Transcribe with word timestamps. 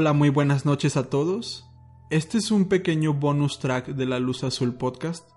Hola, 0.00 0.14
muy 0.14 0.30
buenas 0.30 0.64
noches 0.64 0.96
a 0.96 1.10
todos. 1.10 1.68
Este 2.08 2.38
es 2.38 2.50
un 2.50 2.70
pequeño 2.70 3.12
bonus 3.12 3.58
track 3.58 3.88
de 3.88 4.06
la 4.06 4.18
Luz 4.18 4.44
Azul 4.44 4.74
Podcast. 4.76 5.28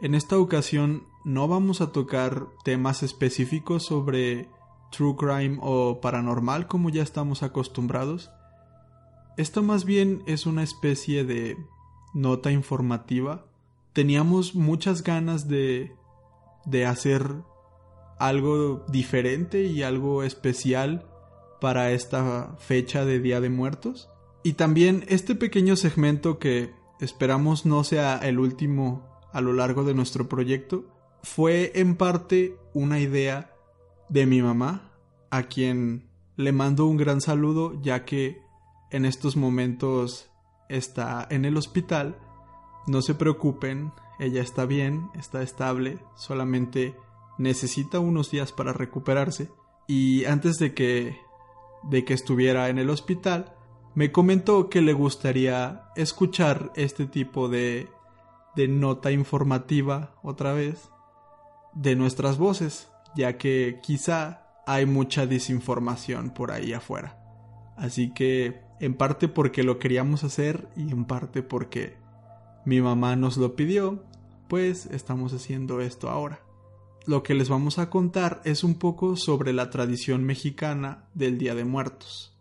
En 0.00 0.16
esta 0.16 0.38
ocasión 0.38 1.06
no 1.24 1.46
vamos 1.46 1.80
a 1.80 1.92
tocar 1.92 2.48
temas 2.64 3.04
específicos 3.04 3.84
sobre 3.84 4.48
true 4.90 5.14
crime 5.14 5.58
o 5.62 6.00
paranormal 6.00 6.66
como 6.66 6.90
ya 6.90 7.00
estamos 7.00 7.44
acostumbrados. 7.44 8.32
Esto 9.36 9.62
más 9.62 9.84
bien 9.84 10.24
es 10.26 10.46
una 10.46 10.64
especie 10.64 11.22
de 11.22 11.56
nota 12.12 12.50
informativa. 12.50 13.46
Teníamos 13.92 14.56
muchas 14.56 15.04
ganas 15.04 15.46
de 15.46 15.94
de 16.64 16.86
hacer 16.86 17.36
algo 18.18 18.84
diferente 18.88 19.62
y 19.62 19.84
algo 19.84 20.24
especial 20.24 21.08
para 21.62 21.92
esta 21.92 22.56
fecha 22.58 23.04
de 23.04 23.20
Día 23.20 23.40
de 23.40 23.48
Muertos. 23.48 24.10
Y 24.42 24.54
también 24.54 25.04
este 25.06 25.36
pequeño 25.36 25.76
segmento 25.76 26.40
que 26.40 26.74
esperamos 26.98 27.66
no 27.66 27.84
sea 27.84 28.18
el 28.18 28.40
último 28.40 29.06
a 29.32 29.40
lo 29.40 29.52
largo 29.52 29.84
de 29.84 29.94
nuestro 29.94 30.28
proyecto 30.28 30.84
fue 31.22 31.70
en 31.76 31.94
parte 31.94 32.56
una 32.74 32.98
idea 32.98 33.54
de 34.08 34.26
mi 34.26 34.42
mamá, 34.42 34.90
a 35.30 35.44
quien 35.44 36.10
le 36.34 36.50
mando 36.50 36.86
un 36.86 36.96
gran 36.96 37.20
saludo 37.20 37.80
ya 37.80 38.04
que 38.04 38.42
en 38.90 39.04
estos 39.04 39.36
momentos 39.36 40.32
está 40.68 41.28
en 41.30 41.44
el 41.44 41.56
hospital. 41.56 42.18
No 42.88 43.02
se 43.02 43.14
preocupen, 43.14 43.92
ella 44.18 44.42
está 44.42 44.66
bien, 44.66 45.10
está 45.14 45.44
estable, 45.44 46.00
solamente 46.16 46.96
necesita 47.38 48.00
unos 48.00 48.32
días 48.32 48.50
para 48.50 48.72
recuperarse. 48.72 49.48
Y 49.86 50.24
antes 50.24 50.56
de 50.58 50.74
que 50.74 51.20
de 51.82 52.04
que 52.04 52.14
estuviera 52.14 52.68
en 52.68 52.78
el 52.78 52.90
hospital, 52.90 53.54
me 53.94 54.12
comentó 54.12 54.68
que 54.68 54.80
le 54.80 54.92
gustaría 54.92 55.84
escuchar 55.96 56.72
este 56.76 57.06
tipo 57.06 57.48
de, 57.48 57.88
de 58.56 58.68
nota 58.68 59.10
informativa 59.12 60.14
otra 60.22 60.52
vez 60.52 60.90
de 61.74 61.96
nuestras 61.96 62.38
voces, 62.38 62.88
ya 63.14 63.36
que 63.36 63.80
quizá 63.82 64.46
hay 64.66 64.86
mucha 64.86 65.26
desinformación 65.26 66.30
por 66.30 66.52
ahí 66.52 66.72
afuera. 66.72 67.18
Así 67.76 68.12
que 68.12 68.62
en 68.80 68.94
parte 68.94 69.28
porque 69.28 69.62
lo 69.62 69.78
queríamos 69.78 70.24
hacer 70.24 70.68
y 70.76 70.90
en 70.90 71.04
parte 71.04 71.42
porque 71.42 71.96
mi 72.64 72.80
mamá 72.80 73.16
nos 73.16 73.36
lo 73.36 73.56
pidió, 73.56 74.02
pues 74.48 74.86
estamos 74.86 75.32
haciendo 75.32 75.80
esto 75.80 76.08
ahora 76.08 76.40
lo 77.06 77.22
que 77.22 77.34
les 77.34 77.48
vamos 77.48 77.78
a 77.78 77.90
contar 77.90 78.40
es 78.44 78.64
un 78.64 78.76
poco 78.76 79.16
sobre 79.16 79.52
la 79.52 79.70
tradición 79.70 80.24
mexicana 80.24 81.04
del 81.14 81.38
Día 81.38 81.54
de 81.54 81.64
Muertos. 81.64 82.32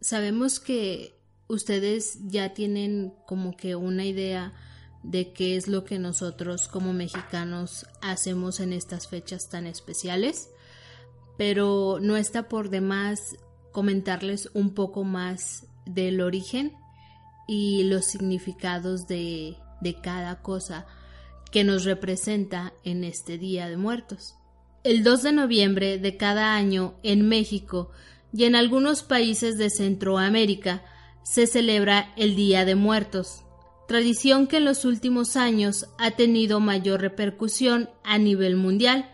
Sabemos 0.00 0.60
que 0.60 1.14
ustedes 1.48 2.18
ya 2.26 2.54
tienen 2.54 3.14
como 3.26 3.56
que 3.56 3.76
una 3.76 4.04
idea 4.04 4.52
de 5.02 5.32
qué 5.32 5.56
es 5.56 5.68
lo 5.68 5.84
que 5.84 5.98
nosotros 5.98 6.66
como 6.68 6.92
mexicanos 6.92 7.86
hacemos 8.00 8.60
en 8.60 8.72
estas 8.72 9.06
fechas 9.06 9.48
tan 9.50 9.66
especiales, 9.66 10.48
pero 11.36 11.98
no 12.00 12.16
está 12.16 12.48
por 12.48 12.70
demás 12.70 13.36
comentarles 13.72 14.50
un 14.54 14.72
poco 14.72 15.04
más 15.04 15.66
del 15.84 16.20
origen 16.20 16.72
y 17.46 17.84
los 17.84 18.06
significados 18.06 19.06
de, 19.06 19.56
de 19.82 20.00
cada 20.00 20.40
cosa 20.40 20.86
que 21.54 21.62
nos 21.62 21.84
representa 21.84 22.72
en 22.82 23.04
este 23.04 23.38
Día 23.38 23.68
de 23.68 23.76
Muertos. 23.76 24.34
El 24.82 25.04
2 25.04 25.22
de 25.22 25.32
noviembre 25.32 25.98
de 25.98 26.16
cada 26.16 26.56
año 26.56 26.96
en 27.04 27.28
México 27.28 27.92
y 28.32 28.42
en 28.42 28.56
algunos 28.56 29.04
países 29.04 29.56
de 29.56 29.70
Centroamérica 29.70 30.82
se 31.22 31.46
celebra 31.46 32.12
el 32.16 32.34
Día 32.34 32.64
de 32.64 32.74
Muertos, 32.74 33.44
tradición 33.86 34.48
que 34.48 34.56
en 34.56 34.64
los 34.64 34.84
últimos 34.84 35.36
años 35.36 35.86
ha 35.96 36.10
tenido 36.10 36.58
mayor 36.58 37.00
repercusión 37.00 37.88
a 38.02 38.18
nivel 38.18 38.56
mundial, 38.56 39.08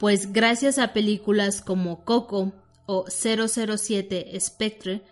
pues 0.00 0.32
gracias 0.32 0.78
a 0.78 0.94
películas 0.94 1.60
como 1.60 2.02
Coco 2.06 2.54
o 2.86 3.04
007 3.10 4.40
Spectre 4.40 5.02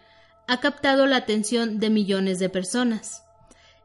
ha 0.49 0.61
captado 0.61 1.05
la 1.05 1.16
atención 1.16 1.81
de 1.81 1.91
millones 1.91 2.38
de 2.38 2.49
personas. 2.49 3.25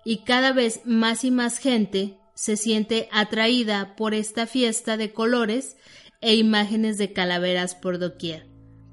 Y 0.05 0.19
cada 0.19 0.53
vez 0.53 0.79
más 0.85 1.25
y 1.25 1.31
más 1.31 1.57
gente 1.57 2.17
se 2.37 2.55
siente 2.55 3.09
atraída 3.11 3.95
por 3.95 4.13
esta 4.13 4.45
fiesta 4.45 4.95
de 4.95 5.11
colores 5.11 5.75
e 6.21 6.35
imágenes 6.35 6.99
de 6.99 7.11
calaveras 7.11 7.73
por 7.73 7.97
doquier. 7.97 8.45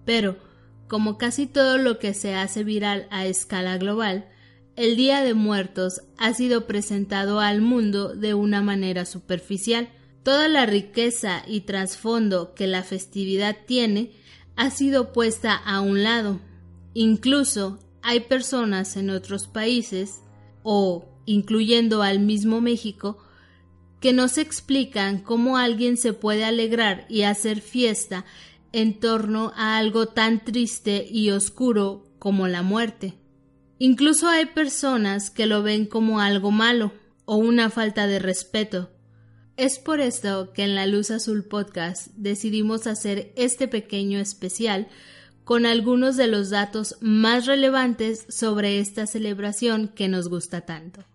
Pero, 0.06 0.38
como 0.88 1.18
casi 1.18 1.46
todo 1.46 1.76
lo 1.76 1.98
que 1.98 2.14
se 2.14 2.34
hace 2.34 2.64
viral 2.64 3.06
a 3.10 3.26
escala 3.26 3.76
global, 3.76 4.30
el 4.76 4.96
Día 4.96 5.22
de 5.22 5.34
Muertos 5.34 6.00
ha 6.16 6.32
sido 6.32 6.66
presentado 6.66 7.38
al 7.38 7.60
mundo 7.60 8.14
de 8.14 8.32
una 8.32 8.62
manera 8.62 9.04
superficial. 9.04 9.90
Toda 10.22 10.48
la 10.48 10.64
riqueza 10.64 11.44
y 11.46 11.60
trasfondo 11.60 12.54
que 12.54 12.66
la 12.66 12.82
festividad 12.82 13.58
tiene 13.66 14.12
ha 14.56 14.70
sido 14.70 15.12
puesta 15.12 15.54
a 15.54 15.82
un 15.82 16.02
lado. 16.02 16.40
Incluso 16.94 17.78
hay 18.00 18.20
personas 18.20 18.96
en 18.96 19.10
otros 19.10 19.48
países, 19.48 20.22
o 20.62 21.10
incluyendo 21.26 22.02
al 22.02 22.20
mismo 22.20 22.62
México, 22.62 23.18
que 24.04 24.12
no 24.12 24.28
se 24.28 24.42
explican 24.42 25.20
cómo 25.20 25.56
alguien 25.56 25.96
se 25.96 26.12
puede 26.12 26.44
alegrar 26.44 27.06
y 27.08 27.22
hacer 27.22 27.62
fiesta 27.62 28.26
en 28.70 29.00
torno 29.00 29.50
a 29.56 29.78
algo 29.78 30.08
tan 30.08 30.44
triste 30.44 31.08
y 31.10 31.30
oscuro 31.30 32.06
como 32.18 32.46
la 32.46 32.60
muerte. 32.60 33.14
Incluso 33.78 34.28
hay 34.28 34.44
personas 34.44 35.30
que 35.30 35.46
lo 35.46 35.62
ven 35.62 35.86
como 35.86 36.20
algo 36.20 36.50
malo 36.50 36.92
o 37.24 37.36
una 37.36 37.70
falta 37.70 38.06
de 38.06 38.18
respeto. 38.18 38.90
Es 39.56 39.78
por 39.78 40.00
esto 40.00 40.52
que 40.52 40.64
en 40.64 40.74
la 40.74 40.84
Luz 40.84 41.10
Azul 41.10 41.42
Podcast 41.42 42.08
decidimos 42.14 42.86
hacer 42.86 43.32
este 43.36 43.68
pequeño 43.68 44.18
especial 44.18 44.86
con 45.44 45.64
algunos 45.64 46.18
de 46.18 46.26
los 46.26 46.50
datos 46.50 46.98
más 47.00 47.46
relevantes 47.46 48.26
sobre 48.28 48.80
esta 48.80 49.06
celebración 49.06 49.88
que 49.88 50.08
nos 50.08 50.28
gusta 50.28 50.60
tanto. 50.60 51.06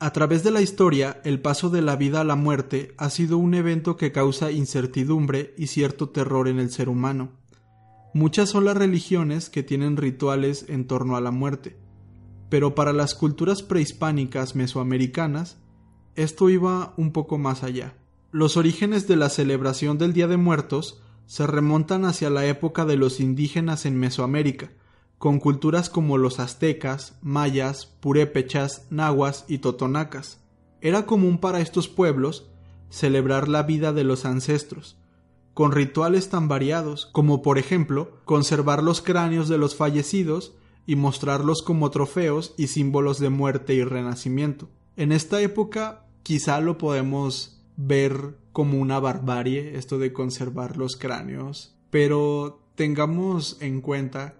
A 0.00 0.12
través 0.12 0.42
de 0.42 0.50
la 0.50 0.60
historia, 0.60 1.20
el 1.24 1.40
paso 1.40 1.70
de 1.70 1.80
la 1.80 1.96
vida 1.96 2.20
a 2.20 2.24
la 2.24 2.34
muerte 2.34 2.94
ha 2.98 3.10
sido 3.10 3.38
un 3.38 3.54
evento 3.54 3.96
que 3.96 4.12
causa 4.12 4.50
incertidumbre 4.50 5.54
y 5.56 5.68
cierto 5.68 6.08
terror 6.08 6.48
en 6.48 6.58
el 6.58 6.70
ser 6.70 6.88
humano. 6.88 7.30
Muchas 8.12 8.48
son 8.50 8.64
las 8.64 8.76
religiones 8.76 9.50
que 9.50 9.62
tienen 9.62 9.96
rituales 9.96 10.66
en 10.68 10.86
torno 10.86 11.16
a 11.16 11.20
la 11.20 11.30
muerte, 11.30 11.76
pero 12.48 12.74
para 12.74 12.92
las 12.92 13.14
culturas 13.14 13.62
prehispánicas 13.62 14.54
mesoamericanas, 14.56 15.58
esto 16.16 16.50
iba 16.50 16.94
un 16.96 17.12
poco 17.12 17.38
más 17.38 17.62
allá. 17.62 17.94
Los 18.30 18.56
orígenes 18.56 19.06
de 19.08 19.16
la 19.16 19.28
celebración 19.28 19.96
del 19.96 20.12
Día 20.12 20.26
de 20.26 20.36
Muertos 20.36 21.02
se 21.26 21.46
remontan 21.46 22.04
hacia 22.04 22.30
la 22.30 22.46
época 22.46 22.84
de 22.84 22.96
los 22.96 23.20
indígenas 23.20 23.86
en 23.86 23.98
Mesoamérica, 23.98 24.70
con 25.24 25.40
culturas 25.40 25.88
como 25.88 26.18
los 26.18 26.38
aztecas, 26.38 27.16
mayas, 27.22 27.86
purépechas, 27.86 28.84
nahuas 28.90 29.46
y 29.48 29.56
totonacas. 29.56 30.38
Era 30.82 31.06
común 31.06 31.38
para 31.38 31.62
estos 31.62 31.88
pueblos 31.88 32.50
celebrar 32.90 33.48
la 33.48 33.62
vida 33.62 33.94
de 33.94 34.04
los 34.04 34.26
ancestros, 34.26 34.98
con 35.54 35.72
rituales 35.72 36.28
tan 36.28 36.46
variados 36.46 37.06
como 37.06 37.40
por 37.40 37.56
ejemplo 37.56 38.18
conservar 38.26 38.82
los 38.82 39.00
cráneos 39.00 39.48
de 39.48 39.56
los 39.56 39.76
fallecidos 39.76 40.52
y 40.86 40.94
mostrarlos 40.94 41.62
como 41.62 41.90
trofeos 41.90 42.52
y 42.58 42.66
símbolos 42.66 43.18
de 43.18 43.30
muerte 43.30 43.72
y 43.72 43.82
renacimiento. 43.82 44.68
En 44.94 45.10
esta 45.10 45.40
época 45.40 46.04
quizá 46.22 46.60
lo 46.60 46.76
podemos 46.76 47.62
ver 47.78 48.36
como 48.52 48.78
una 48.78 49.00
barbarie 49.00 49.78
esto 49.78 49.98
de 49.98 50.12
conservar 50.12 50.76
los 50.76 50.96
cráneos, 50.98 51.74
pero 51.88 52.60
tengamos 52.74 53.56
en 53.62 53.80
cuenta 53.80 54.34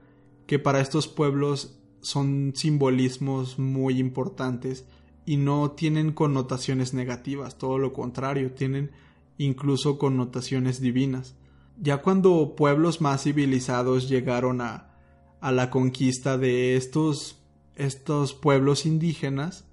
que 0.46 0.58
para 0.58 0.80
estos 0.80 1.08
pueblos 1.08 1.78
son 2.00 2.52
simbolismos 2.54 3.58
muy 3.58 3.98
importantes 3.98 4.84
y 5.26 5.36
no 5.38 5.70
tienen 5.70 6.12
connotaciones 6.12 6.92
negativas, 6.92 7.56
todo 7.56 7.78
lo 7.78 7.92
contrario, 7.92 8.52
tienen 8.52 8.90
incluso 9.38 9.98
connotaciones 9.98 10.80
divinas. 10.80 11.34
Ya 11.80 12.02
cuando 12.02 12.54
pueblos 12.56 13.00
más 13.00 13.22
civilizados 13.22 14.08
llegaron 14.08 14.60
a, 14.60 14.94
a 15.40 15.50
la 15.50 15.70
conquista 15.70 16.38
de 16.38 16.76
estos, 16.76 17.42
estos 17.74 18.34
pueblos 18.34 18.86
indígenas, 18.86 19.64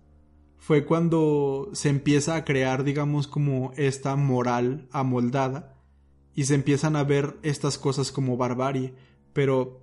fue 0.58 0.86
cuando 0.86 1.70
se 1.74 1.90
empieza 1.90 2.36
a 2.36 2.46
crear, 2.46 2.84
digamos, 2.84 3.28
como 3.28 3.72
esta 3.78 4.16
moral 4.16 4.88
amoldada 4.92 5.76
y 6.36 6.46
se 6.46 6.56
empiezan 6.56 6.96
a 6.96 7.04
ver 7.04 7.38
estas 7.42 7.78
cosas 7.78 8.12
como 8.12 8.38
barbarie, 8.38 8.94
pero 9.34 9.81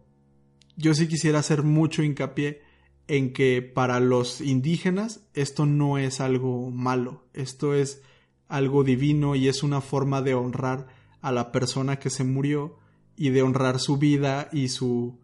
yo 0.79 0.95
sí 0.95 1.09
quisiera 1.09 1.41
hacer 1.41 1.65
mucho 1.65 2.03
hincapié 2.03 2.63
en 3.09 3.33
que 3.33 3.63
para 3.63 3.99
los 3.99 4.41
indígenas 4.41 5.27
esto 5.35 5.67
no 5.67 5.99
es 5.99 6.21
algo 6.21 6.71
malo, 6.71 7.27
esto 7.35 7.75
es 7.75 8.01
algo 8.47 8.85
divino 8.85 9.35
y 9.35 9.49
es 9.49 9.63
una 9.63 9.81
forma 9.81 10.23
de 10.23 10.35
honrar 10.35 10.87
a 11.21 11.33
la 11.33 11.51
persona 11.51 11.99
que 11.99 12.11
se 12.11 12.23
murió 12.23 12.79
y 13.17 13.31
de 13.31 13.43
honrar 13.43 13.81
su 13.81 13.99
vida 13.99 14.49
y 14.53 14.69
su 14.69 15.19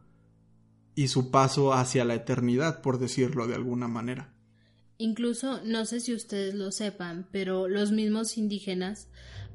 y 0.96 1.08
su 1.08 1.30
paso 1.30 1.72
hacia 1.72 2.04
la 2.04 2.14
eternidad, 2.14 2.80
por 2.80 2.98
decirlo 2.98 3.46
de 3.46 3.54
alguna 3.54 3.88
manera. 3.88 4.32
Incluso, 4.98 5.60
no 5.64 5.86
sé 5.86 6.00
si 6.00 6.14
ustedes 6.14 6.54
lo 6.54 6.70
sepan, 6.70 7.28
pero 7.32 7.68
los 7.68 7.90
mismos 7.90 8.38
indígenas, 8.38 9.08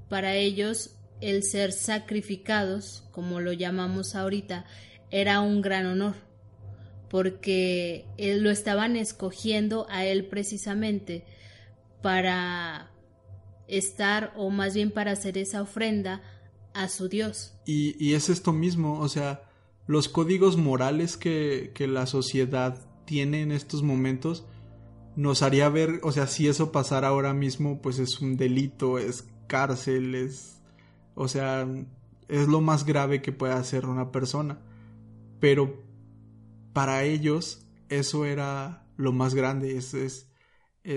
para 0.09 0.35
ellos 0.35 0.97
el 1.21 1.43
ser 1.43 1.71
sacrificados, 1.71 3.03
como 3.11 3.39
lo 3.39 3.53
llamamos 3.53 4.15
ahorita, 4.15 4.65
era 5.11 5.41
un 5.41 5.61
gran 5.61 5.85
honor, 5.85 6.15
porque 7.09 8.05
lo 8.17 8.49
estaban 8.49 8.95
escogiendo 8.95 9.87
a 9.89 10.05
él 10.05 10.25
precisamente 10.25 11.25
para 12.01 12.91
estar, 13.67 14.33
o 14.35 14.49
más 14.49 14.73
bien 14.73 14.91
para 14.91 15.11
hacer 15.11 15.37
esa 15.37 15.61
ofrenda 15.61 16.21
a 16.73 16.89
su 16.89 17.09
Dios. 17.09 17.53
Y, 17.65 17.95
y 18.03 18.13
es 18.13 18.29
esto 18.29 18.53
mismo, 18.53 18.99
o 18.99 19.09
sea, 19.09 19.43
los 19.87 20.09
códigos 20.09 20.57
morales 20.57 21.17
que, 21.17 21.71
que 21.73 21.87
la 21.87 22.05
sociedad 22.05 22.79
tiene 23.05 23.41
en 23.41 23.51
estos 23.51 23.81
momentos 23.81 24.45
nos 25.15 25.41
haría 25.41 25.67
ver, 25.67 25.99
o 26.03 26.11
sea, 26.11 26.27
si 26.27 26.47
eso 26.47 26.71
pasara 26.71 27.09
ahora 27.09 27.33
mismo, 27.33 27.81
pues 27.81 27.99
es 27.99 28.21
un 28.21 28.37
delito, 28.37 28.99
es 28.99 29.27
cárcel, 29.47 30.15
es, 30.15 30.61
o 31.15 31.27
sea, 31.27 31.67
es 32.27 32.47
lo 32.47 32.61
más 32.61 32.85
grave 32.85 33.21
que 33.21 33.31
puede 33.31 33.53
hacer 33.53 33.85
una 33.85 34.11
persona. 34.11 34.59
Pero 35.39 35.83
para 36.73 37.03
ellos 37.03 37.65
eso 37.89 38.25
era 38.25 38.87
lo 38.97 39.11
más 39.11 39.33
grande, 39.33 39.77
es, 39.77 39.93
es, 39.93 40.27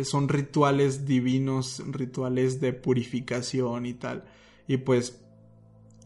son 0.04 0.28
rituales 0.28 1.06
divinos, 1.06 1.82
rituales 1.86 2.60
de 2.60 2.72
purificación 2.72 3.86
y 3.86 3.94
tal. 3.94 4.24
Y 4.66 4.78
pues 4.78 5.22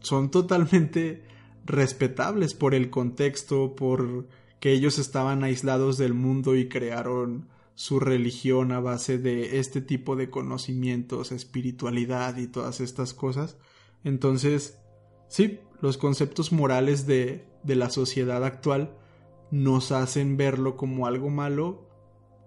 son 0.01 0.31
totalmente 0.31 1.23
respetables 1.65 2.53
por 2.53 2.73
el 2.73 2.89
contexto, 2.89 3.75
por 3.75 4.27
que 4.59 4.71
ellos 4.71 4.97
estaban 4.99 5.43
aislados 5.43 5.97
del 5.97 6.13
mundo 6.13 6.55
y 6.55 6.67
crearon 6.67 7.47
su 7.75 7.99
religión 7.99 8.71
a 8.71 8.79
base 8.79 9.19
de 9.19 9.59
este 9.59 9.81
tipo 9.81 10.15
de 10.15 10.31
conocimientos, 10.31 11.31
espiritualidad 11.31 12.37
y 12.37 12.47
todas 12.47 12.79
estas 12.79 13.13
cosas. 13.13 13.57
Entonces, 14.03 14.79
sí, 15.27 15.59
los 15.81 15.97
conceptos 15.97 16.51
morales 16.51 17.05
de, 17.07 17.45
de 17.63 17.75
la 17.75 17.89
sociedad 17.89 18.43
actual 18.43 18.91
nos 19.51 19.91
hacen 19.91 20.37
verlo 20.37 20.77
como 20.77 21.07
algo 21.07 21.29
malo 21.29 21.87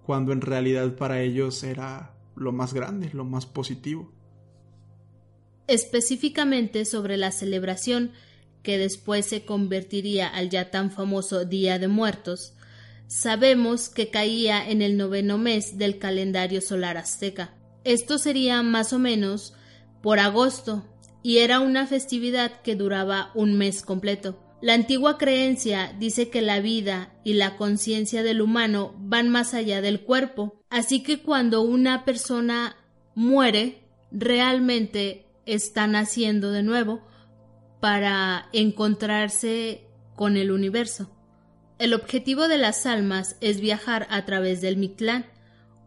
cuando 0.04 0.32
en 0.32 0.40
realidad 0.40 0.96
para 0.96 1.22
ellos 1.22 1.62
era 1.62 2.14
lo 2.36 2.52
más 2.52 2.74
grande, 2.74 3.10
lo 3.12 3.24
más 3.24 3.46
positivo. 3.46 4.10
Específicamente 5.66 6.84
sobre 6.84 7.16
la 7.16 7.30
celebración 7.30 8.12
que 8.62 8.78
después 8.78 9.26
se 9.26 9.44
convertiría 9.44 10.26
al 10.28 10.50
ya 10.50 10.70
tan 10.70 10.90
famoso 10.90 11.44
Día 11.44 11.78
de 11.78 11.88
Muertos, 11.88 12.54
sabemos 13.06 13.88
que 13.88 14.10
caía 14.10 14.68
en 14.68 14.82
el 14.82 14.96
noveno 14.96 15.38
mes 15.38 15.78
del 15.78 15.98
calendario 15.98 16.60
solar 16.60 16.96
azteca. 16.96 17.54
Esto 17.84 18.18
sería 18.18 18.62
más 18.62 18.92
o 18.92 18.98
menos 18.98 19.54
por 20.02 20.18
agosto, 20.18 20.84
y 21.22 21.38
era 21.38 21.60
una 21.60 21.86
festividad 21.86 22.60
que 22.62 22.76
duraba 22.76 23.30
un 23.34 23.56
mes 23.56 23.82
completo. 23.82 24.38
La 24.62 24.74
antigua 24.74 25.16
creencia 25.16 25.94
dice 25.98 26.28
que 26.28 26.42
la 26.42 26.60
vida 26.60 27.14
y 27.24 27.34
la 27.34 27.56
conciencia 27.56 28.22
del 28.22 28.42
humano 28.42 28.94
van 28.98 29.30
más 29.30 29.54
allá 29.54 29.80
del 29.80 30.02
cuerpo, 30.02 30.60
así 30.68 31.02
que 31.02 31.22
cuando 31.22 31.62
una 31.62 32.04
persona 32.04 32.76
muere, 33.14 33.82
realmente 34.10 35.26
está 35.46 35.86
naciendo 35.86 36.52
de 36.52 36.62
nuevo, 36.62 37.00
para 37.80 38.48
encontrarse 38.52 39.86
con 40.14 40.36
el 40.36 40.50
universo. 40.50 41.10
El 41.78 41.94
objetivo 41.94 42.46
de 42.46 42.58
las 42.58 42.84
almas 42.84 43.36
es 43.40 43.60
viajar 43.60 44.06
a 44.10 44.26
través 44.26 44.60
del 44.60 44.76
Mictlán, 44.76 45.24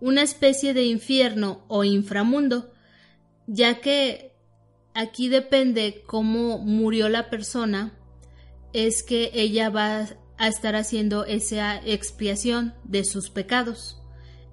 una 0.02 0.24
especie 0.24 0.74
de 0.74 0.84
infierno 0.86 1.64
o 1.68 1.84
inframundo, 1.84 2.74
ya 3.46 3.80
que 3.80 4.33
aquí 4.94 5.30
depende 5.30 6.04
cómo 6.06 6.60
murió 6.60 7.10
la 7.10 7.30
persona, 7.30 7.98
es 8.74 9.04
que 9.04 9.32
ella 9.34 9.70
va 9.70 10.08
a 10.38 10.48
estar 10.48 10.76
haciendo 10.76 11.26
esa 11.26 11.78
expiación 11.86 12.74
de 12.84 13.04
sus 13.04 13.30
pecados. 13.30 14.02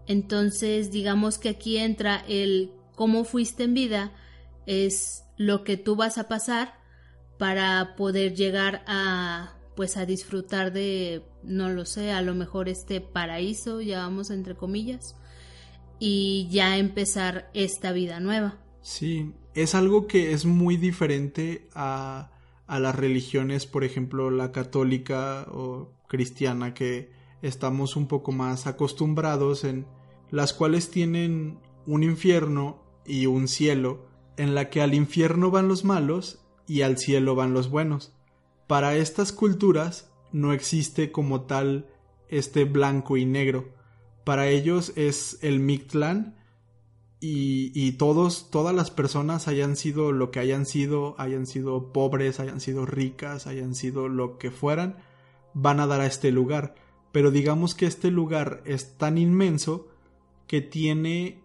Entonces, 0.07 0.91
digamos 0.91 1.39
que 1.39 1.49
aquí 1.51 1.79
entra 1.79 2.25
el 2.29 2.73
cómo 2.95 3.25
fuiste 3.25 3.65
en 3.65 3.75
vida, 3.75 4.13
es 4.67 5.25
lo 5.37 5.65
que 5.65 5.77
tú 5.77 5.97
vas 5.97 6.19
a 6.19 6.29
pasar 6.29 6.75
para 7.39 7.97
poder 7.97 8.35
llegar 8.35 8.85
a 8.87 9.57
pues 9.75 9.97
a 9.97 10.05
disfrutar 10.05 10.73
de 10.73 11.25
no 11.43 11.71
lo 11.71 11.87
sé, 11.87 12.13
a 12.13 12.21
lo 12.21 12.35
mejor 12.35 12.69
este 12.69 13.01
paraíso, 13.01 13.81
vamos 13.93 14.31
entre 14.31 14.55
comillas, 14.55 15.17
y 15.99 16.49
ya 16.51 16.77
empezar 16.77 17.51
esta 17.55 17.93
vida 17.93 18.21
nueva. 18.21 18.59
Sí, 18.83 19.33
es 19.55 19.75
algo 19.75 20.07
que 20.07 20.33
es 20.33 20.45
muy 20.47 20.77
diferente 20.77 21.69
a, 21.75 22.31
a 22.67 22.79
las 22.79 22.95
religiones, 22.95 23.67
por 23.67 23.85
ejemplo, 23.85 24.31
la 24.31 24.53
católica 24.53 25.47
o 25.51 25.93
cristiana, 26.09 26.75
que 26.75 27.11
estamos 27.43 27.97
un 27.97 28.07
poco 28.07 28.33
más 28.33 28.67
acostumbrados 28.67 29.65
en 29.65 29.87
las 30.31 30.53
cuales 30.53 30.91
tienen 30.91 31.59
un 31.87 32.03
infierno 32.03 32.83
y 33.05 33.27
un 33.27 33.49
cielo, 33.49 34.07
en 34.37 34.55
la 34.55 34.71
que 34.71 34.81
al 34.81 34.95
infierno 34.95 35.51
van 35.51 35.69
los 35.69 35.85
malos 35.85 36.41
y 36.67 36.83
al 36.83 36.99
cielo 36.99 37.35
van 37.35 37.53
los 37.53 37.69
buenos. 37.69 38.13
Para 38.67 38.97
estas 38.97 39.33
culturas 39.33 40.11
no 40.33 40.53
existe 40.53 41.11
como 41.11 41.43
tal 41.43 41.89
este 42.29 42.65
blanco 42.65 43.17
y 43.17 43.25
negro. 43.25 43.75
Para 44.25 44.49
ellos 44.49 44.93
es 44.95 45.39
el 45.43 45.59
Mictlán 45.59 46.37
y, 47.21 47.71
y, 47.75 47.93
todas 47.93 48.75
las 48.75 48.91
personas 48.91 49.47
hayan 49.47 49.77
sido 49.77 50.11
lo 50.11 50.31
que 50.31 50.41
hayan 50.41 50.65
sido, 50.65 51.15
hayan 51.19 51.47
sido 51.47 51.93
pobres, 51.93 52.41
hayan 52.41 52.61
sido 52.61 52.87
ricas, 52.87 53.47
hayan 53.47 53.75
sido 53.75 54.09
lo 54.09 54.39
que 54.39 54.51
fueran, 54.51 54.97
van 55.53 55.81
a 55.81 55.87
dar 55.87 56.01
a 56.01 56.07
este 56.07 56.33
lugar. 56.33 56.75
Pero 57.13 57.31
digamos 57.31 57.75
que 57.75 57.87
este 57.87 58.11
lugar 58.11 58.63
es 58.65 58.97
tan 58.97 59.19
inmenso 59.19 59.89
que 60.47 60.63
tiene, 60.63 61.43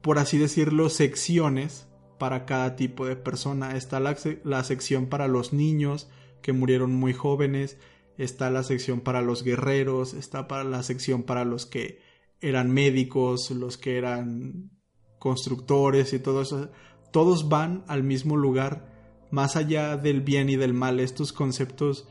por 0.00 0.18
así 0.18 0.38
decirlo, 0.38 0.90
secciones 0.90 1.88
para 2.18 2.46
cada 2.46 2.76
tipo 2.76 3.06
de 3.06 3.16
persona. 3.16 3.76
Está 3.76 3.98
la, 3.98 4.16
la, 4.44 4.62
sección 4.62 5.06
para 5.06 5.26
los 5.26 5.52
niños 5.52 6.08
que 6.40 6.52
murieron 6.52 6.94
muy 6.94 7.14
jóvenes, 7.14 7.78
está 8.16 8.48
la 8.50 8.62
sección 8.62 9.00
para 9.00 9.22
los 9.22 9.42
guerreros, 9.42 10.14
está 10.14 10.46
para 10.46 10.62
la 10.62 10.82
sección 10.82 11.24
para 11.24 11.44
los 11.44 11.66
que 11.66 12.00
eran 12.48 12.70
médicos, 12.70 13.50
los 13.50 13.76
que 13.78 13.98
eran 13.98 14.70
constructores 15.18 16.12
y 16.12 16.18
todo 16.18 16.42
eso. 16.42 16.70
Todos 17.12 17.48
van 17.48 17.84
al 17.86 18.02
mismo 18.02 18.36
lugar, 18.36 18.92
más 19.30 19.56
allá 19.56 19.96
del 19.96 20.20
bien 20.20 20.48
y 20.48 20.56
del 20.56 20.74
mal. 20.74 21.00
Estos 21.00 21.32
conceptos 21.32 22.08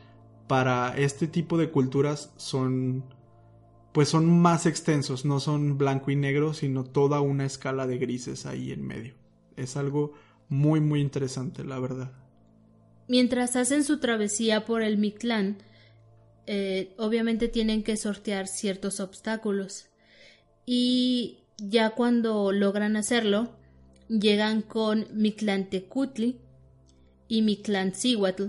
para 0.48 0.96
este 0.96 1.26
tipo 1.26 1.58
de 1.58 1.70
culturas 1.70 2.32
son 2.36 3.04
pues 3.92 4.08
son 4.08 4.28
más 4.28 4.66
extensos, 4.66 5.24
no 5.24 5.38
son 5.38 5.78
blanco 5.78 6.10
y 6.10 6.16
negro, 6.16 6.52
sino 6.52 6.82
toda 6.82 7.20
una 7.20 7.46
escala 7.46 7.86
de 7.86 7.98
grises 7.98 8.44
ahí 8.44 8.72
en 8.72 8.84
medio 8.84 9.14
es 9.56 9.76
algo 9.76 10.12
muy 10.48 10.80
muy 10.80 11.00
interesante, 11.00 11.64
la 11.64 11.78
verdad. 11.78 12.12
Mientras 13.08 13.56
hacen 13.56 13.84
su 13.84 13.98
travesía 13.98 14.64
por 14.64 14.82
el 14.82 14.96
Mictlán, 14.96 15.58
eh, 16.46 16.94
obviamente 16.98 17.48
tienen 17.48 17.82
que 17.82 17.96
sortear 17.96 18.46
ciertos 18.46 19.00
obstáculos. 19.00 19.86
Y 20.66 21.44
ya 21.58 21.90
cuando 21.90 22.52
logran 22.52 22.96
hacerlo, 22.96 23.56
llegan 24.08 24.62
con 24.62 25.06
Mictlantecutli 25.12 26.40
y 27.28 27.42
Mictlancihuatl, 27.42 28.46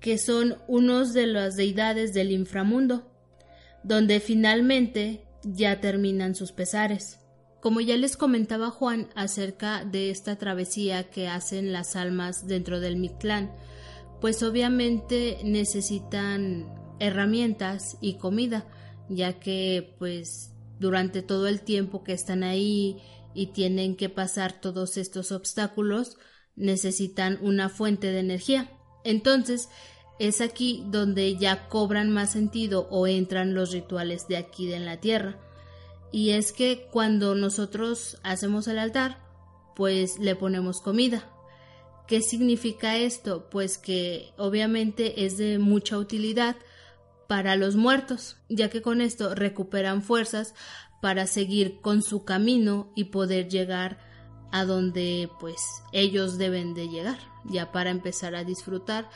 que 0.00 0.18
son 0.18 0.56
unos 0.68 1.12
de 1.12 1.26
las 1.26 1.56
deidades 1.56 2.14
del 2.14 2.30
inframundo, 2.32 3.10
donde 3.82 4.20
finalmente 4.20 5.24
ya 5.42 5.80
terminan 5.80 6.34
sus 6.34 6.52
pesares. 6.52 7.18
Como 7.60 7.80
ya 7.80 7.96
les 7.96 8.16
comentaba 8.16 8.70
Juan 8.70 9.08
acerca 9.14 9.84
de 9.84 10.10
esta 10.10 10.36
travesía 10.36 11.10
que 11.10 11.28
hacen 11.28 11.72
las 11.72 11.96
almas 11.96 12.46
dentro 12.46 12.80
del 12.80 12.96
Mictlán, 12.96 13.50
pues 14.20 14.42
obviamente 14.42 15.38
necesitan 15.44 16.66
herramientas 16.98 17.96
y 18.00 18.14
comida, 18.14 18.66
ya 19.08 19.38
que 19.38 19.94
pues 19.98 20.53
durante 20.84 21.22
todo 21.22 21.48
el 21.48 21.62
tiempo 21.62 22.04
que 22.04 22.12
están 22.12 22.42
ahí 22.42 23.00
y 23.32 23.46
tienen 23.46 23.96
que 23.96 24.10
pasar 24.10 24.60
todos 24.60 24.98
estos 24.98 25.32
obstáculos, 25.32 26.18
necesitan 26.56 27.38
una 27.40 27.70
fuente 27.70 28.12
de 28.12 28.20
energía. 28.20 28.70
Entonces, 29.02 29.70
es 30.18 30.42
aquí 30.42 30.84
donde 30.90 31.36
ya 31.38 31.70
cobran 31.70 32.10
más 32.10 32.32
sentido 32.32 32.86
o 32.90 33.06
entran 33.06 33.54
los 33.54 33.72
rituales 33.72 34.28
de 34.28 34.36
aquí 34.36 34.66
de 34.66 34.76
en 34.76 34.84
la 34.84 35.00
tierra 35.00 35.40
y 36.12 36.32
es 36.32 36.52
que 36.52 36.86
cuando 36.92 37.34
nosotros 37.34 38.18
hacemos 38.22 38.68
el 38.68 38.78
altar, 38.78 39.18
pues 39.74 40.18
le 40.18 40.36
ponemos 40.36 40.82
comida. 40.82 41.28
¿Qué 42.06 42.20
significa 42.20 42.98
esto? 42.98 43.48
Pues 43.48 43.78
que 43.78 44.34
obviamente 44.36 45.24
es 45.24 45.38
de 45.38 45.58
mucha 45.58 45.96
utilidad 45.96 46.56
para 47.34 47.56
los 47.56 47.74
muertos, 47.74 48.36
ya 48.48 48.70
que 48.70 48.80
con 48.80 49.00
esto 49.00 49.34
recuperan 49.34 50.02
fuerzas 50.02 50.54
para 51.02 51.26
seguir 51.26 51.80
con 51.80 52.00
su 52.00 52.24
camino 52.24 52.92
y 52.94 53.06
poder 53.06 53.48
llegar 53.48 53.98
a 54.52 54.64
donde 54.64 55.28
pues 55.40 55.56
ellos 55.90 56.38
deben 56.38 56.74
de 56.74 56.86
llegar, 56.86 57.18
ya 57.44 57.72
para 57.72 57.90
empezar 57.90 58.36
a 58.36 58.44
disfrutar 58.44 59.10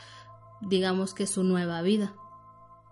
digamos 0.59 1.13
que 1.13 1.27
su 1.27 1.45
nueva 1.45 1.81
vida. 1.81 2.13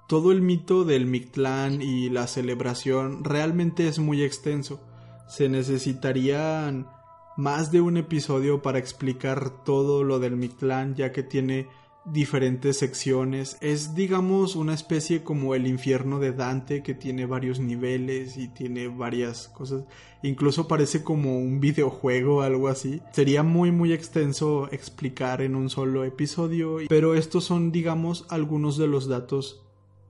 Todo 0.08 0.32
el 0.32 0.42
mito 0.42 0.86
del 0.86 1.06
Mictlán 1.06 1.82
y 1.82 2.10
la 2.10 2.26
celebración 2.28 3.26
realmente 3.26 3.90
es 3.90 4.00
muy 4.00 4.24
extenso. 4.24 4.80
Se 5.28 5.50
necesitarían 5.50 6.88
más 7.36 7.70
de 7.70 7.82
un 7.82 7.98
episodio 7.98 8.62
para 8.62 8.80
explicar 8.80 9.66
todo 9.66 10.06
lo 10.06 10.20
del 10.20 10.38
Mictlán, 10.38 10.96
ya 10.96 11.12
que 11.12 11.22
tiene 11.22 11.68
diferentes 12.12 12.78
secciones. 12.78 13.58
Es, 13.62 13.94
digamos, 13.96 14.56
una 14.56 14.74
especie 14.74 15.24
como 15.24 15.56
el 15.56 15.68
infierno 15.68 16.20
de 16.20 16.32
Dante, 16.32 16.82
que 16.84 16.94
tiene 16.94 17.26
varios 17.26 17.60
niveles 17.60 18.38
y 18.38 18.48
tiene 18.48 18.88
varias 18.88 19.50
cosas. 19.50 19.84
Incluso 20.24 20.68
parece 20.68 21.04
como 21.04 21.38
un 21.38 21.60
videojuego 21.60 22.42
algo 22.42 22.70
así. 22.70 23.02
Sería 23.12 23.44
muy, 23.44 23.72
muy 23.72 23.94
extenso 23.94 24.70
explicar 24.72 25.42
en 25.42 25.56
un 25.56 25.70
solo 25.70 26.04
episodio, 26.06 26.78
pero 26.88 27.16
estos 27.16 27.44
son, 27.44 27.72
digamos, 27.72 28.26
algunos 28.30 28.78
de 28.78 28.88
los 28.88 29.08
datos 29.08 29.64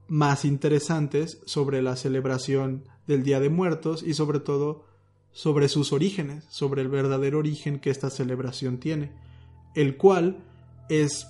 más 0.06 0.44
interesantes 0.44 1.40
sobre 1.44 1.82
la 1.82 1.96
celebración 1.96 2.84
del 3.06 3.22
Día 3.22 3.40
de 3.40 3.50
Muertos 3.50 4.02
y 4.02 4.14
sobre 4.14 4.40
todo 4.40 4.86
sobre 5.32 5.68
sus 5.68 5.92
orígenes, 5.92 6.44
sobre 6.48 6.82
el 6.82 6.88
verdadero 6.88 7.38
origen 7.38 7.78
que 7.78 7.90
esta 7.90 8.08
celebración 8.10 8.78
tiene, 8.78 9.12
el 9.74 9.96
cual 9.96 10.38
es 10.88 11.26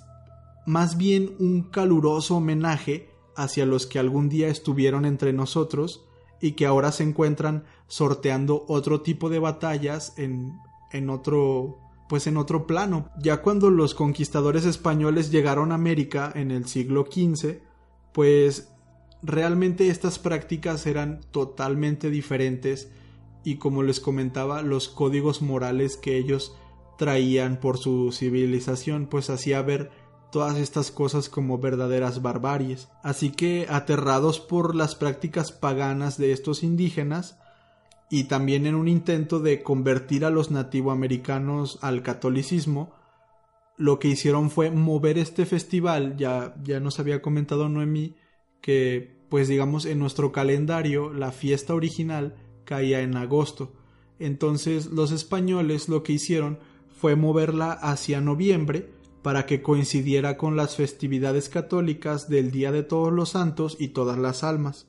más 0.69 0.99
bien 0.99 1.35
un 1.39 1.63
caluroso 1.63 2.37
homenaje 2.37 3.09
hacia 3.35 3.65
los 3.65 3.87
que 3.87 3.99
algún 3.99 4.29
día 4.29 4.49
estuvieron 4.49 5.07
entre 5.07 5.33
nosotros 5.33 6.05
y 6.43 6.53
que 6.53 6.67
ahora 6.67 6.93
se 6.93 7.05
encuentran 7.05 7.65
sorteando 7.87 8.67
otro 8.69 9.01
tipo 9.01 9.31
de 9.31 9.39
batallas 9.39 10.13
en, 10.19 10.59
en 10.93 11.09
otro 11.09 11.79
pues 12.07 12.27
en 12.27 12.37
otro 12.37 12.67
plano. 12.67 13.09
Ya 13.19 13.41
cuando 13.41 13.71
los 13.71 13.95
conquistadores 13.95 14.67
españoles 14.67 15.31
llegaron 15.31 15.73
a 15.73 15.77
América 15.77 16.31
en 16.35 16.51
el 16.51 16.67
siglo 16.67 17.07
XV, 17.11 17.61
pues 18.13 18.69
realmente 19.23 19.89
estas 19.89 20.19
prácticas 20.19 20.87
eran 20.87 21.21
totalmente 21.31 22.11
diferentes 22.11 22.91
y 23.43 23.57
como 23.57 23.83
les 23.83 24.01
comentaba, 24.01 24.61
los 24.61 24.91
códigos 24.91 25.41
morales 25.41 25.97
que 25.97 26.19
ellos 26.19 26.55
traían 26.99 27.59
por 27.59 27.79
su 27.79 28.13
civilización 28.13 29.07
pues 29.07 29.31
hacía 29.31 29.63
ver 29.63 30.08
todas 30.31 30.57
estas 30.57 30.91
cosas 30.91 31.29
como 31.29 31.59
verdaderas 31.59 32.23
barbaries. 32.23 32.89
Así 33.03 33.31
que, 33.31 33.67
aterrados 33.69 34.41
por 34.41 34.75
las 34.75 34.95
prácticas 34.95 35.53
paganas 35.53 36.19
de 36.19 36.33
estos 36.33 36.63
indígenas, 36.63 37.39
y 38.11 38.25
también 38.25 38.67
en 38.67 38.75
un 38.75 38.89
intento 38.89 39.41
de 39.41 39.63
convertir 39.63 40.25
a 40.25 40.31
los 40.31 40.51
nativoamericanos 40.51 41.79
al 41.83 42.03
catolicismo, 42.03 42.93
lo 43.77 43.99
que 43.99 44.09
hicieron 44.09 44.51
fue 44.51 44.71
mover 44.71 45.19
este 45.19 45.47
festival, 45.47 46.17
ya, 46.17 46.55
ya 46.65 46.81
nos 46.81 46.99
había 46.99 47.23
comentado 47.23 47.69
Noemí, 47.69 48.17
que 48.61 49.19
pues 49.29 49.47
digamos 49.47 49.85
en 49.85 49.99
nuestro 49.99 50.33
calendario 50.33 51.13
la 51.13 51.33
fiesta 51.33 51.75
original 51.75 52.37
caía 52.65 53.01
en 53.01 53.17
agosto. 53.17 53.73
Entonces 54.19 54.87
los 54.87 55.13
españoles 55.13 55.89
lo 55.89 56.03
que 56.03 56.15
hicieron 56.15 56.59
fue 56.89 57.15
moverla 57.15 57.73
hacia 57.73 58.21
noviembre, 58.21 58.91
para 59.23 59.47
que 59.47 59.63
coincidiera 59.63 60.37
con 60.37 60.57
las 60.57 60.77
festividades 60.77 61.49
católicas 61.49 62.29
del 62.29 62.51
Día 62.51 62.73
de 62.73 62.83
Todos 62.83 63.13
los 63.13 63.31
Santos 63.31 63.77
y 63.79 63.89
todas 63.89 64.19
las 64.19 64.45
almas. 64.45 64.87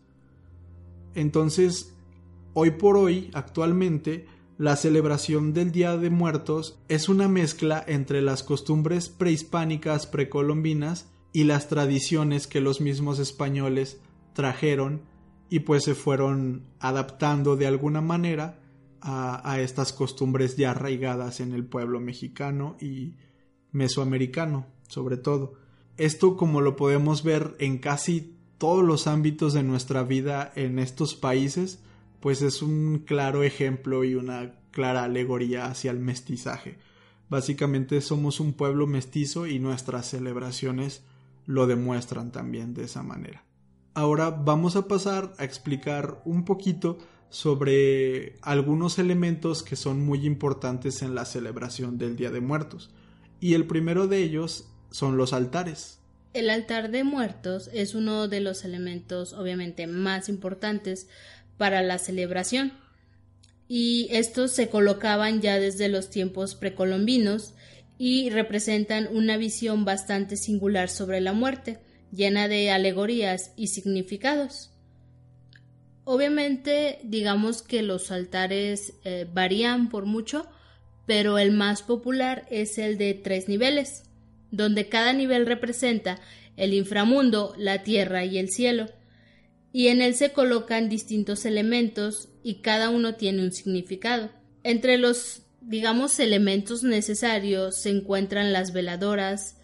Entonces, 1.15 1.95
hoy 2.53 2.71
por 2.71 2.97
hoy, 2.97 3.31
actualmente, 3.33 4.27
la 4.57 4.75
celebración 4.75 5.53
del 5.53 5.71
Día 5.71 5.97
de 5.97 6.09
Muertos 6.09 6.79
es 6.89 7.09
una 7.09 7.27
mezcla 7.27 7.83
entre 7.87 8.21
las 8.21 8.43
costumbres 8.43 9.09
prehispánicas 9.09 10.05
precolombinas 10.05 11.09
y 11.31 11.45
las 11.45 11.69
tradiciones 11.69 12.45
que 12.45 12.61
los 12.61 12.81
mismos 12.81 13.19
españoles 13.19 14.01
trajeron 14.33 15.01
y 15.49 15.59
pues 15.61 15.83
se 15.83 15.95
fueron 15.95 16.65
adaptando 16.79 17.55
de 17.55 17.67
alguna 17.67 18.01
manera 18.01 18.59
a, 19.01 19.49
a 19.49 19.61
estas 19.61 19.93
costumbres 19.93 20.57
ya 20.57 20.71
arraigadas 20.71 21.39
en 21.39 21.53
el 21.53 21.65
pueblo 21.65 21.99
mexicano 21.99 22.75
y 22.79 23.15
mesoamericano, 23.71 24.65
sobre 24.87 25.17
todo. 25.17 25.53
Esto 25.97 26.37
como 26.37 26.61
lo 26.61 26.75
podemos 26.75 27.23
ver 27.23 27.55
en 27.59 27.77
casi 27.77 28.35
todos 28.57 28.83
los 28.83 29.07
ámbitos 29.07 29.53
de 29.53 29.63
nuestra 29.63 30.03
vida 30.03 30.51
en 30.55 30.79
estos 30.79 31.15
países, 31.15 31.79
pues 32.19 32.41
es 32.41 32.61
un 32.61 33.03
claro 33.05 33.43
ejemplo 33.43 34.03
y 34.03 34.15
una 34.15 34.55
clara 34.71 35.03
alegoría 35.03 35.65
hacia 35.65 35.91
el 35.91 35.99
mestizaje. 35.99 36.77
Básicamente 37.29 38.01
somos 38.01 38.39
un 38.39 38.53
pueblo 38.53 38.87
mestizo 38.87 39.47
y 39.47 39.59
nuestras 39.59 40.09
celebraciones 40.09 41.03
lo 41.45 41.67
demuestran 41.67 42.31
también 42.31 42.73
de 42.73 42.83
esa 42.83 43.03
manera. 43.03 43.43
Ahora 43.93 44.29
vamos 44.29 44.75
a 44.75 44.87
pasar 44.87 45.33
a 45.37 45.43
explicar 45.43 46.21
un 46.25 46.45
poquito 46.45 46.97
sobre 47.29 48.37
algunos 48.41 48.99
elementos 48.99 49.63
que 49.63 49.75
son 49.75 50.03
muy 50.03 50.25
importantes 50.25 51.01
en 51.01 51.15
la 51.15 51.25
celebración 51.25 51.97
del 51.97 52.15
Día 52.15 52.31
de 52.31 52.41
Muertos 52.41 52.91
y 53.39 53.53
el 53.53 53.65
primero 53.65 54.07
de 54.07 54.23
ellos 54.23 54.67
son 54.91 55.17
los 55.17 55.33
altares. 55.33 55.99
El 56.33 56.49
altar 56.49 56.91
de 56.91 57.03
muertos 57.03 57.69
es 57.73 57.95
uno 57.95 58.27
de 58.27 58.39
los 58.39 58.63
elementos 58.63 59.33
obviamente 59.33 59.87
más 59.87 60.29
importantes 60.29 61.07
para 61.57 61.81
la 61.81 61.97
celebración 61.97 62.73
y 63.67 64.07
estos 64.11 64.51
se 64.51 64.67
colocaban 64.69 65.41
ya 65.41 65.59
desde 65.59 65.89
los 65.89 66.09
tiempos 66.09 66.55
precolombinos 66.55 67.53
y 67.99 68.29
representan 68.31 69.07
una 69.11 69.37
visión 69.37 69.85
bastante 69.85 70.37
singular 70.37 70.89
sobre 70.89 71.21
la 71.21 71.33
muerte, 71.33 71.79
llena 72.11 72.47
de 72.47 72.71
alegorías 72.71 73.51
y 73.55 73.67
significados. 73.67 74.71
Obviamente, 76.03 76.99
digamos 77.03 77.61
que 77.61 77.83
los 77.83 78.09
altares 78.09 78.93
eh, 79.03 79.27
varían 79.31 79.89
por 79.89 80.05
mucho, 80.05 80.47
pero 81.09 81.39
el 81.39 81.51
más 81.51 81.81
popular 81.81 82.45
es 82.51 82.77
el 82.77 82.99
de 82.99 83.15
tres 83.15 83.49
niveles, 83.49 84.03
donde 84.51 84.89
cada 84.89 85.11
nivel 85.11 85.47
representa 85.47 86.21
el 86.55 86.71
inframundo, 86.75 87.55
la 87.57 87.81
tierra 87.81 88.25
y 88.25 88.37
el 88.37 88.51
cielo, 88.51 88.85
y 89.73 89.87
en 89.87 90.03
él 90.03 90.13
se 90.13 90.33
colocan 90.33 90.87
distintos 90.87 91.45
elementos 91.45 92.29
y 92.43 92.61
cada 92.61 92.91
uno 92.91 93.15
tiene 93.15 93.41
un 93.41 93.51
significado. 93.51 94.29
Entre 94.61 94.99
los, 94.99 95.41
digamos, 95.61 96.19
elementos 96.19 96.83
necesarios 96.83 97.81
se 97.81 97.89
encuentran 97.89 98.53
las 98.53 98.71
veladoras, 98.71 99.57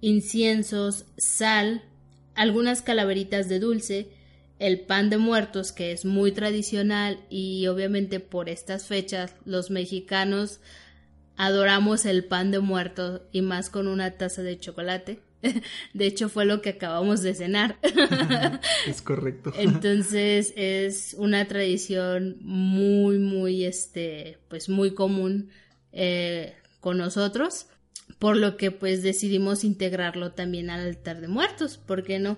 inciensos, 0.00 1.04
sal, 1.16 1.84
algunas 2.34 2.82
calaveritas 2.82 3.48
de 3.48 3.60
dulce, 3.60 4.08
el 4.60 4.80
pan 4.80 5.10
de 5.10 5.16
muertos 5.16 5.72
que 5.72 5.90
es 5.90 6.04
muy 6.04 6.32
tradicional 6.32 7.18
y 7.30 7.66
obviamente 7.66 8.20
por 8.20 8.48
estas 8.48 8.86
fechas 8.86 9.34
los 9.44 9.70
mexicanos 9.70 10.60
adoramos 11.36 12.04
el 12.04 12.26
pan 12.26 12.50
de 12.50 12.60
muertos 12.60 13.22
y 13.32 13.40
más 13.40 13.70
con 13.70 13.88
una 13.88 14.12
taza 14.12 14.42
de 14.42 14.58
chocolate. 14.58 15.20
De 15.94 16.06
hecho 16.06 16.28
fue 16.28 16.44
lo 16.44 16.60
que 16.60 16.68
acabamos 16.68 17.22
de 17.22 17.34
cenar. 17.34 17.78
es 18.86 19.00
correcto. 19.00 19.50
Entonces 19.56 20.52
es 20.54 21.16
una 21.18 21.48
tradición 21.48 22.36
muy, 22.42 23.18
muy, 23.18 23.64
este, 23.64 24.36
pues 24.48 24.68
muy 24.68 24.92
común 24.92 25.48
eh, 25.92 26.52
con 26.80 26.98
nosotros, 26.98 27.68
por 28.18 28.36
lo 28.36 28.58
que 28.58 28.70
pues 28.70 29.02
decidimos 29.02 29.64
integrarlo 29.64 30.32
también 30.32 30.68
al 30.68 30.80
altar 30.80 31.22
de 31.22 31.28
muertos, 31.28 31.78
¿por 31.78 32.02
qué 32.02 32.18
no? 32.18 32.36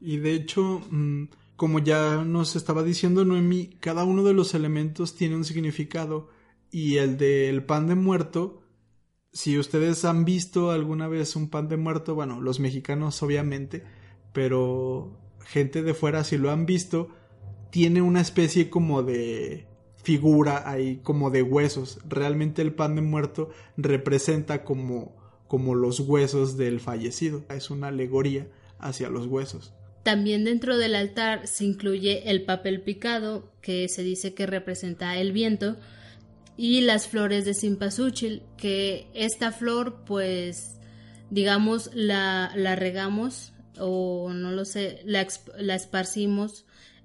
Y 0.00 0.18
de 0.18 0.34
hecho, 0.34 0.80
mm, 0.88 1.24
como 1.56 1.78
ya 1.78 2.24
nos 2.24 2.56
estaba 2.56 2.82
diciendo 2.82 3.24
Noemi, 3.24 3.76
cada 3.80 4.04
uno 4.04 4.24
de 4.24 4.34
los 4.34 4.54
elementos 4.54 5.14
tiene 5.14 5.36
un 5.36 5.44
significado 5.44 6.28
y 6.70 6.96
el 6.96 7.16
del 7.16 7.64
pan 7.64 7.86
de 7.86 7.94
muerto. 7.94 8.62
Si 9.32 9.58
ustedes 9.58 10.04
han 10.04 10.24
visto 10.24 10.70
alguna 10.70 11.08
vez 11.08 11.36
un 11.36 11.48
pan 11.48 11.68
de 11.68 11.76
muerto, 11.76 12.14
bueno, 12.14 12.40
los 12.40 12.58
mexicanos 12.58 13.22
obviamente, 13.22 13.84
pero 14.32 15.20
gente 15.40 15.82
de 15.82 15.94
fuera 15.94 16.24
si 16.24 16.38
lo 16.38 16.50
han 16.50 16.66
visto, 16.66 17.08
tiene 17.70 18.02
una 18.02 18.20
especie 18.20 18.70
como 18.70 19.02
de 19.02 19.68
figura 20.02 20.68
ahí, 20.68 21.00
como 21.02 21.30
de 21.30 21.42
huesos. 21.42 21.98
Realmente 22.08 22.62
el 22.62 22.74
pan 22.74 22.96
de 22.96 23.02
muerto 23.02 23.50
representa 23.76 24.64
como, 24.64 25.16
como 25.48 25.74
los 25.74 26.00
huesos 26.00 26.56
del 26.56 26.80
fallecido. 26.80 27.44
Es 27.48 27.70
una 27.70 27.88
alegoría 27.88 28.48
hacia 28.78 29.08
los 29.08 29.26
huesos. 29.26 29.72
También 30.04 30.44
dentro 30.44 30.78
del 30.78 30.94
altar 30.94 31.48
se 31.48 31.64
incluye 31.64 32.30
el 32.30 32.42
papel 32.42 32.80
picado, 32.80 33.52
que 33.60 33.88
se 33.88 34.04
dice 34.04 34.34
que 34.34 34.46
representa 34.46 35.16
el 35.16 35.32
viento, 35.32 35.76
y 36.56 36.82
las 36.82 37.08
flores 37.08 37.44
de 37.44 37.54
simpasúchil, 37.54 38.42
que 38.56 39.08
esta 39.14 39.50
flor, 39.50 40.04
pues, 40.06 40.78
digamos, 41.30 41.90
la, 41.94 42.52
la 42.54 42.76
regamos 42.76 43.52
o 43.76 44.30
no 44.32 44.52
lo 44.52 44.64
sé, 44.64 45.00
la, 45.04 45.26
la 45.58 45.74
esparcimos 45.74 46.64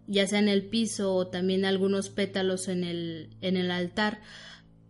ya 0.10 0.26
sea 0.26 0.40
en 0.40 0.50
el 0.50 0.64
piso 0.64 1.14
o 1.14 1.28
también 1.28 1.66
algunos 1.66 2.10
pétalos 2.10 2.68
en 2.68 2.84
el, 2.84 3.30
en 3.42 3.58
el 3.58 3.70
altar. 3.70 4.22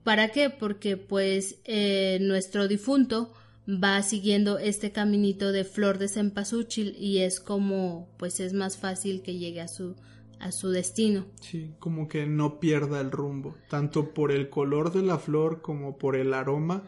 ¿Para 0.03 0.29
qué? 0.29 0.49
Porque 0.49 0.95
pues 0.95 1.59
eh, 1.65 2.19
nuestro 2.21 2.69
difunto 2.69 3.33
va 3.69 4.01
siguiendo 4.01 4.57
este 4.57 4.91
caminito 4.91 5.51
de 5.51 5.63
flor 5.63 5.97
de 5.99 6.07
cempasúchil 6.07 6.95
y 6.97 7.19
es 7.19 7.39
como 7.39 8.09
pues 8.17 8.39
es 8.39 8.53
más 8.53 8.77
fácil 8.77 9.21
que 9.21 9.37
llegue 9.37 9.61
a 9.61 9.67
su 9.67 9.95
a 10.39 10.53
su 10.53 10.69
destino. 10.69 11.25
Sí, 11.41 11.73
como 11.79 12.07
que 12.07 12.25
no 12.25 12.59
pierda 12.61 13.01
el 13.01 13.11
rumbo, 13.11 13.55
tanto 13.69 14.13
por 14.13 14.31
el 14.31 14.49
color 14.49 14.93
de 14.93 15.01
la 15.01 15.19
flor 15.19 15.61
como 15.61 15.97
por 15.97 16.15
el 16.15 16.33
aroma, 16.33 16.83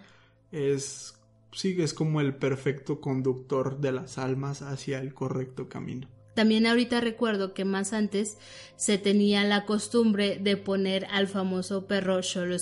es 0.53 1.15
sí, 1.51 1.75
es 1.81 1.93
como 1.93 2.21
el 2.21 2.33
perfecto 2.35 3.01
conductor 3.01 3.79
de 3.79 3.91
las 3.91 4.17
almas 4.17 4.61
hacia 4.61 4.99
el 4.99 5.13
correcto 5.13 5.67
camino. 5.67 6.07
También 6.33 6.65
ahorita 6.65 7.01
recuerdo 7.01 7.53
que 7.53 7.65
más 7.65 7.91
antes 7.91 8.37
se 8.77 8.97
tenía 8.97 9.43
la 9.43 9.65
costumbre 9.65 10.39
de 10.41 10.55
poner 10.55 11.05
al 11.11 11.27
famoso 11.27 11.87
perro 11.87 12.23
Xolo 12.23 12.55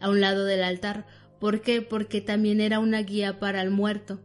a 0.00 0.10
un 0.10 0.20
lado 0.20 0.44
del 0.44 0.62
altar. 0.62 1.06
¿Por 1.38 1.60
qué? 1.60 1.82
Porque 1.82 2.20
también 2.20 2.60
era 2.60 2.78
una 2.78 3.02
guía 3.02 3.38
para 3.38 3.62
el 3.62 3.70
muerto. 3.70 4.20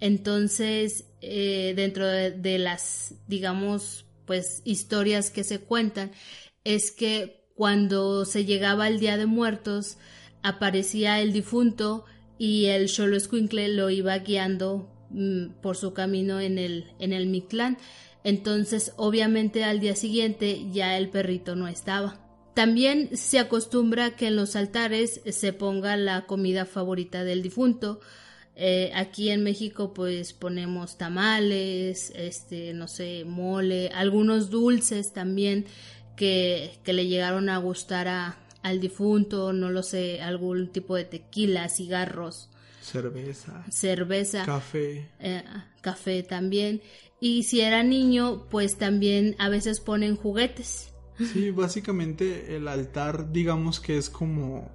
Entonces, 0.00 1.06
eh, 1.20 1.72
dentro 1.76 2.06
de, 2.06 2.58
las, 2.58 3.14
digamos, 3.26 4.06
pues 4.26 4.62
historias 4.64 5.30
que 5.30 5.44
se 5.44 5.60
cuentan, 5.60 6.12
es 6.64 6.90
que 6.90 7.46
cuando 7.54 8.24
se 8.24 8.44
llegaba 8.44 8.88
el 8.88 8.98
Día 8.98 9.16
de 9.16 9.26
Muertos, 9.26 9.98
aparecía 10.42 11.20
el 11.20 11.32
difunto 11.32 12.04
y 12.38 12.66
el 12.66 12.88
Xolo 12.88 13.18
lo 13.68 13.90
iba 13.90 14.18
guiando 14.18 14.94
Mm, 15.14 15.60
por 15.62 15.76
su 15.76 15.94
camino 15.94 16.40
en 16.40 16.58
el, 16.58 16.86
en 16.98 17.12
el 17.12 17.26
Mictlán. 17.26 17.78
Entonces, 18.24 18.92
obviamente 18.96 19.62
al 19.62 19.78
día 19.78 19.94
siguiente 19.94 20.66
ya 20.72 20.96
el 20.96 21.08
perrito 21.08 21.54
no 21.54 21.68
estaba. 21.68 22.23
También 22.54 23.16
se 23.16 23.38
acostumbra 23.40 24.14
que 24.16 24.28
en 24.28 24.36
los 24.36 24.54
altares 24.54 25.20
se 25.28 25.52
ponga 25.52 25.96
la 25.96 26.26
comida 26.26 26.64
favorita 26.64 27.24
del 27.24 27.42
difunto. 27.42 28.00
Eh, 28.56 28.92
aquí 28.94 29.30
en 29.30 29.42
México 29.42 29.92
pues 29.92 30.32
ponemos 30.32 30.96
tamales, 30.96 32.12
este, 32.14 32.72
no 32.72 32.86
sé, 32.86 33.24
mole, 33.26 33.88
algunos 33.88 34.50
dulces 34.50 35.12
también 35.12 35.66
que, 36.16 36.78
que 36.84 36.92
le 36.92 37.08
llegaron 37.08 37.48
a 37.48 37.58
gustar 37.58 38.06
a, 38.06 38.38
al 38.62 38.80
difunto, 38.80 39.52
no 39.52 39.70
lo 39.70 39.82
sé, 39.82 40.22
algún 40.22 40.68
tipo 40.68 40.94
de 40.94 41.04
tequila, 41.04 41.68
cigarros. 41.68 42.48
Cerveza. 42.80 43.64
Cerveza. 43.70 44.44
Café. 44.44 45.08
Eh, 45.18 45.42
café 45.80 46.22
también. 46.22 46.80
Y 47.18 47.42
si 47.42 47.60
era 47.60 47.82
niño, 47.82 48.46
pues 48.50 48.76
también 48.78 49.34
a 49.38 49.48
veces 49.48 49.80
ponen 49.80 50.16
juguetes. 50.16 50.93
Sí, 51.18 51.50
básicamente 51.50 52.56
el 52.56 52.68
altar 52.68 53.32
digamos 53.32 53.80
que 53.80 53.96
es 53.96 54.10
como 54.10 54.70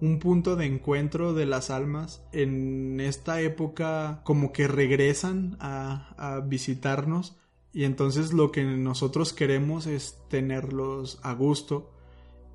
un 0.00 0.18
punto 0.18 0.54
de 0.54 0.66
encuentro 0.66 1.34
de 1.34 1.46
las 1.46 1.70
almas. 1.70 2.22
En 2.32 3.00
esta 3.00 3.40
época 3.40 4.20
como 4.24 4.52
que 4.52 4.68
regresan 4.68 5.56
a, 5.60 6.14
a 6.16 6.40
visitarnos 6.40 7.36
y 7.72 7.84
entonces 7.84 8.32
lo 8.32 8.52
que 8.52 8.64
nosotros 8.64 9.32
queremos 9.32 9.86
es 9.86 10.18
tenerlos 10.28 11.18
a 11.22 11.32
gusto 11.32 11.92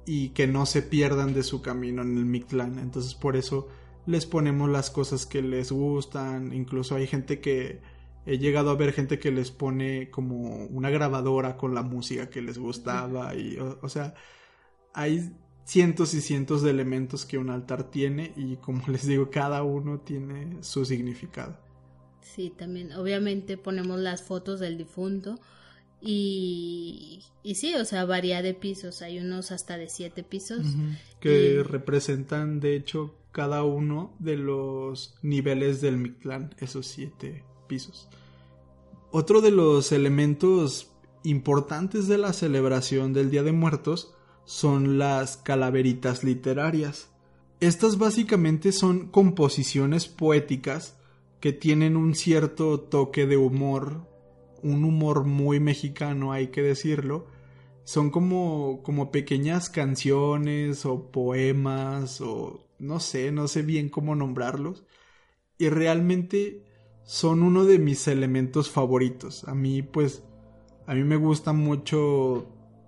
y 0.05 0.29
que 0.29 0.47
no 0.47 0.65
se 0.65 0.81
pierdan 0.81 1.33
de 1.33 1.43
su 1.43 1.61
camino 1.61 2.01
en 2.01 2.17
el 2.17 2.25
Mictlán. 2.25 2.79
Entonces 2.79 3.13
por 3.13 3.35
eso 3.35 3.67
les 4.05 4.25
ponemos 4.25 4.69
las 4.69 4.89
cosas 4.89 5.25
que 5.25 5.41
les 5.41 5.71
gustan, 5.71 6.53
incluso 6.53 6.95
hay 6.95 7.07
gente 7.07 7.39
que 7.39 7.81
he 8.25 8.37
llegado 8.37 8.69
a 8.69 8.75
ver 8.75 8.93
gente 8.93 9.19
que 9.19 9.31
les 9.31 9.51
pone 9.51 10.09
como 10.09 10.65
una 10.67 10.89
grabadora 10.89 11.57
con 11.57 11.75
la 11.75 11.83
música 11.83 12.29
que 12.29 12.41
les 12.41 12.57
gustaba 12.57 13.35
y 13.35 13.57
o, 13.57 13.89
sea, 13.89 14.13
hay 14.93 15.31
cientos 15.65 16.13
y 16.13 16.21
cientos 16.21 16.61
de 16.61 16.71
elementos 16.71 17.25
que 17.25 17.37
un 17.37 17.49
altar 17.49 17.89
tiene 17.89 18.33
y 18.35 18.57
como 18.57 18.83
les 18.87 19.05
digo, 19.05 19.29
cada 19.29 19.63
uno 19.63 19.99
tiene 19.99 20.63
su 20.63 20.85
significado. 20.85 21.57
Sí, 22.21 22.53
también 22.57 22.93
obviamente 22.93 23.57
ponemos 23.57 23.99
las 23.99 24.23
fotos 24.23 24.59
del 24.59 24.77
difunto 24.77 25.39
y, 26.01 27.23
y 27.43 27.55
sí, 27.55 27.75
o 27.75 27.85
sea, 27.85 28.05
varía 28.05 28.41
de 28.41 28.53
pisos, 28.53 29.01
hay 29.01 29.19
unos 29.19 29.51
hasta 29.51 29.77
de 29.77 29.89
siete 29.89 30.23
pisos. 30.23 30.65
Que 31.19 31.63
representan 31.63 32.59
de 32.59 32.75
hecho 32.75 33.15
cada 33.31 33.63
uno 33.63 34.15
de 34.19 34.37
los 34.37 35.15
niveles 35.21 35.81
del 35.81 35.97
Mictlán, 35.97 36.55
esos 36.59 36.87
siete 36.87 37.43
Otro 39.11 39.41
de 39.41 39.51
los 39.51 39.91
elementos 39.91 40.91
importantes 41.23 42.07
de 42.07 42.17
la 42.17 42.33
celebración 42.33 43.13
del 43.13 43.29
Día 43.29 43.43
de 43.43 43.51
Muertos 43.51 44.13
son 44.45 44.97
las 44.97 45.37
calaveritas 45.37 46.23
literarias. 46.23 47.09
Estas 47.59 47.97
básicamente 47.97 48.71
son 48.71 49.07
composiciones 49.07 50.07
poéticas 50.07 50.97
que 51.39 51.53
tienen 51.53 51.95
un 51.95 52.15
cierto 52.15 52.79
toque 52.79 53.25
de 53.25 53.37
humor, 53.37 54.07
un 54.61 54.83
humor 54.83 55.25
muy 55.25 55.59
mexicano, 55.59 56.31
hay 56.31 56.47
que 56.47 56.61
decirlo. 56.61 57.27
Son 57.85 58.09
como, 58.09 58.81
como 58.83 59.11
pequeñas 59.11 59.69
canciones 59.69 60.85
o 60.85 61.11
poemas 61.11 62.21
o 62.21 62.65
no 62.79 62.99
sé, 62.99 63.31
no 63.31 63.47
sé 63.47 63.61
bien 63.61 63.89
cómo 63.89 64.15
nombrarlos. 64.15 64.85
Y 65.57 65.69
realmente 65.69 66.63
son 67.05 67.43
uno 67.43 67.65
de 67.65 67.79
mis 67.79 68.07
elementos 68.07 68.69
favoritos. 68.69 69.43
A 69.47 69.55
mí, 69.55 69.81
pues, 69.81 70.23
a 70.85 70.93
mí 70.93 71.03
me 71.03 71.17
gusta 71.17 71.53
mucho, 71.53 72.47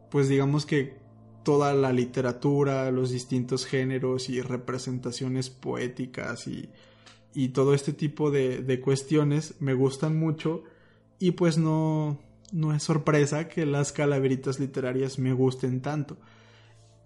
pues 0.09 0.29
digamos 0.29 0.65
que 0.65 0.97
toda 1.43 1.73
la 1.73 1.93
literatura, 1.93 2.89
los 2.91 3.11
distintos 3.11 3.65
géneros 3.65 4.29
y 4.29 4.41
representaciones 4.41 5.49
poéticas 5.49 6.47
y, 6.47 6.69
y 7.33 7.49
todo 7.49 7.73
este 7.73 7.93
tipo 7.93 8.31
de, 8.31 8.63
de, 8.63 8.81
cuestiones 8.81 9.55
me 9.59 9.75
gustan 9.75 10.17
mucho 10.17 10.63
y 11.19 11.31
pues 11.31 11.57
no, 11.57 12.19
no 12.51 12.73
es 12.73 12.83
sorpresa 12.83 13.47
que 13.47 13.65
las 13.65 13.91
calaveritas 13.91 14.59
literarias 14.59 15.19
me 15.19 15.33
gusten 15.33 15.81
tanto. 15.81 16.17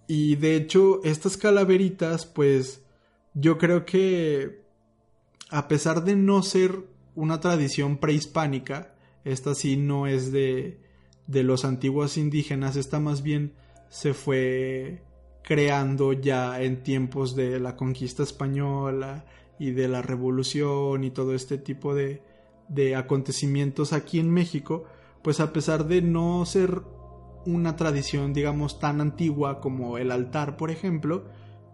Y 0.07 0.37
de 0.37 0.55
hecho, 0.55 1.01
estas 1.03 1.37
calaveritas, 1.37 2.25
pues 2.25 2.81
yo 3.33 3.57
creo 3.57 3.85
que 3.85 4.63
a 5.49 5.67
pesar 5.67 6.03
de 6.03 6.15
no 6.15 6.41
ser 6.43 6.85
una 7.19 7.41
tradición 7.41 7.97
prehispánica, 7.97 8.95
esta 9.25 9.53
sí 9.53 9.75
no 9.75 10.07
es 10.07 10.31
de, 10.31 10.79
de 11.27 11.43
los 11.43 11.65
antiguos 11.65 12.17
indígenas, 12.17 12.77
esta 12.77 13.01
más 13.01 13.23
bien 13.23 13.55
se 13.89 14.13
fue 14.13 15.03
creando 15.43 16.13
ya 16.13 16.61
en 16.61 16.81
tiempos 16.81 17.35
de 17.35 17.59
la 17.59 17.75
conquista 17.75 18.23
española 18.23 19.25
y 19.59 19.71
de 19.71 19.89
la 19.89 20.01
revolución 20.01 21.03
y 21.03 21.11
todo 21.11 21.35
este 21.35 21.57
tipo 21.57 21.93
de, 21.93 22.23
de 22.69 22.95
acontecimientos 22.95 23.91
aquí 23.91 24.19
en 24.19 24.31
México, 24.31 24.85
pues 25.21 25.41
a 25.41 25.51
pesar 25.51 25.87
de 25.87 26.01
no 26.01 26.45
ser 26.45 26.83
una 27.45 27.75
tradición, 27.75 28.31
digamos, 28.31 28.79
tan 28.79 29.01
antigua 29.01 29.59
como 29.59 29.97
el 29.97 30.11
altar, 30.11 30.55
por 30.55 30.71
ejemplo, 30.71 31.25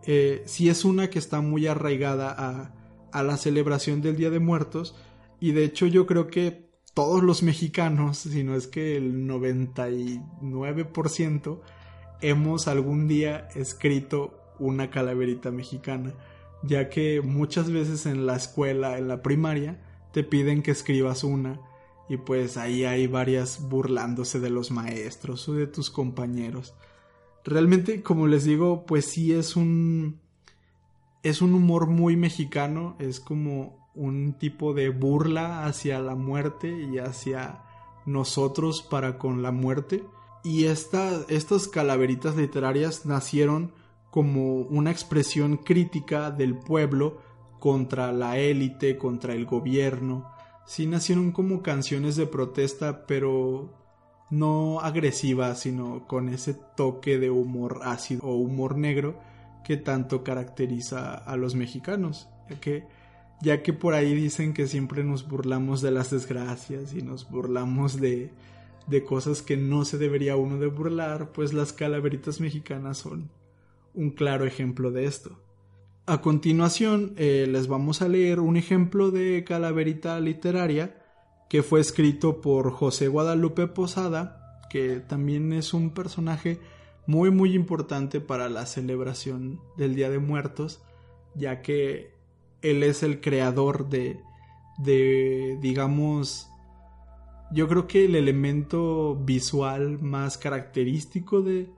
eh, 0.08 0.41
sí 0.45 0.69
es 0.69 0.86
una 0.86 1.12
que 1.12 1.19
está 1.19 1.41
muy 1.41 1.67
arraigada 1.67 2.34
a, 2.36 2.73
a 3.12 3.23
la 3.23 3.38
celebración 3.38 4.01
del 4.01 4.15
Día 4.15 4.31
de 4.31 4.39
Muertos 4.39 4.95
y 5.39 5.52
de 5.52 5.65
hecho 5.65 5.88
yo 5.88 6.06
creo 6.06 6.28
que 6.28 6.69
todos 6.93 7.24
los 7.24 7.41
mexicanos, 7.43 8.19
si 8.19 8.43
no 8.43 8.56
es 8.56 8.67
que 8.67 8.95
el 8.95 9.28
99%, 9.28 11.60
hemos 12.21 12.67
algún 12.67 13.08
día 13.08 13.50
escrito 13.54 14.39
una 14.60 14.89
calaverita 14.89 15.52
mexicana, 15.52 16.13
ya 16.63 16.89
que 16.89 17.21
muchas 17.21 17.69
veces 17.69 18.06
en 18.06 18.26
la 18.26 18.38
escuela, 18.38 18.98
en 18.98 19.10
la 19.10 19.21
primaria, 19.21 19.82
te 20.13 20.24
piden 20.24 20.63
que 20.63 20.71
escribas 20.71 21.26
una 21.26 21.60
y 22.08 22.17
pues 22.17 22.58
ahí 22.58 22.86
hay 22.86 23.08
varias 23.08 23.67
burlándose 23.67 24.39
de 24.39 24.50
los 24.50 24.71
maestros 24.71 25.50
o 25.50 25.54
de 25.54 25.67
tus 25.67 25.89
compañeros. 25.89 26.76
Realmente, 27.43 28.02
como 28.02 28.28
les 28.28 28.45
digo, 28.45 28.86
pues 28.86 29.06
sí 29.06 29.34
es 29.34 29.56
un 29.56 30.19
es 31.24 31.41
un 31.41 31.56
humor 31.56 31.88
muy 31.88 32.15
mexicano, 32.15 32.95
es 33.00 33.19
como 33.19 33.85
un 33.95 34.34
tipo 34.34 34.73
de 34.73 34.89
burla 34.89 35.65
hacia 35.65 35.99
la 35.99 36.15
muerte 36.15 36.69
y 36.69 36.99
hacia 36.99 37.63
nosotros 38.05 38.81
para 38.81 39.17
con 39.17 39.41
la 39.41 39.51
muerte. 39.51 40.03
Y 40.43 40.65
estas 40.65 41.67
calaveritas 41.67 42.36
literarias 42.36 43.05
nacieron 43.05 43.71
como 44.12 44.58
una 44.58 44.91
expresión 44.91 45.58
crítica 45.58 46.31
del 46.31 46.58
pueblo 46.58 47.17
contra 47.60 48.12
la 48.12 48.38
élite, 48.38 48.97
contra 48.97 49.34
el 49.34 49.45
gobierno, 49.45 50.31
sí 50.65 50.88
nacieron 50.88 51.31
como 51.31 51.62
canciones 51.62 52.15
de 52.15 52.27
protesta, 52.27 53.05
pero 53.05 53.73
no 54.29 54.79
agresivas, 54.81 55.62
sino 55.62 56.08
con 56.08 56.29
ese 56.29 56.53
toque 56.53 57.17
de 57.17 57.29
humor 57.29 57.81
ácido 57.84 58.23
o 58.23 58.36
humor 58.36 58.77
negro 58.77 59.19
que 59.63 59.77
tanto 59.77 60.23
caracteriza 60.23 61.13
a 61.15 61.36
los 61.38 61.55
mexicanos, 61.55 62.29
que 62.62 62.88
ya 63.41 63.62
que 63.63 63.74
por 63.74 63.93
ahí 63.93 64.13
dicen 64.13 64.54
que 64.54 64.67
siempre 64.67 65.04
nos 65.04 65.28
burlamos 65.28 65.82
de 65.82 65.91
las 65.91 66.12
desgracias 66.12 66.93
y 66.93 67.02
nos 67.02 67.30
burlamos 67.30 68.00
de, 68.00 68.32
de 68.88 69.04
cosas 69.04 69.41
que 69.41 69.58
no 69.58 69.86
se 69.86 69.98
debería 69.98 70.36
uno 70.36 70.58
de 70.58 70.67
burlar, 70.67 71.32
pues 71.32 71.54
las 71.54 71.74
calaveritas 71.74 72.39
mexicanas 72.39 72.98
son 72.98 73.30
un 73.93 74.12
claro 74.12 74.45
ejemplo 74.45 74.91
de 74.91 75.06
esto. 75.06 75.39
A 76.06 76.21
continuación 76.21 77.13
eh, 77.17 77.48
les 77.50 77.67
vamos 77.67 78.02
a 78.02 78.08
leer 78.08 78.39
un 78.39 78.58
ejemplo 78.58 79.10
de 79.10 79.43
calaverita 79.43 80.19
literaria 80.19 81.02
que 81.50 81.63
fue 81.63 81.80
escrito 81.80 82.41
por 82.41 82.71
José 82.71 83.08
Guadalupe 83.08 83.67
Posada, 83.67 84.60
que 84.69 85.00
también 85.00 85.54
es 85.54 85.74
un 85.74 85.91
personaje 85.91 86.60
muy 87.08 87.32
muy 87.32 87.54
importante 87.54 88.19
para 88.19 88.50
la 88.50 88.65
celebración 88.65 89.60
del 89.78 89.95
Día 89.95 90.10
de 90.10 90.19
Muertos, 90.19 90.82
ya 91.34 91.62
que 91.62 92.14
él 92.69 92.84
es 92.84 93.04
el 93.04 93.21
creador 93.21 93.89
de, 93.89 94.21
de 94.78 95.58
digamos, 95.62 96.49
yo 97.51 97.67
creo 97.67 97.88
que 97.88 98.06
el 98.06 98.15
elemento 98.15 99.15
visual 99.15 100.01
más 100.01 100.38
característico 100.38 101.41
de 101.41 101.69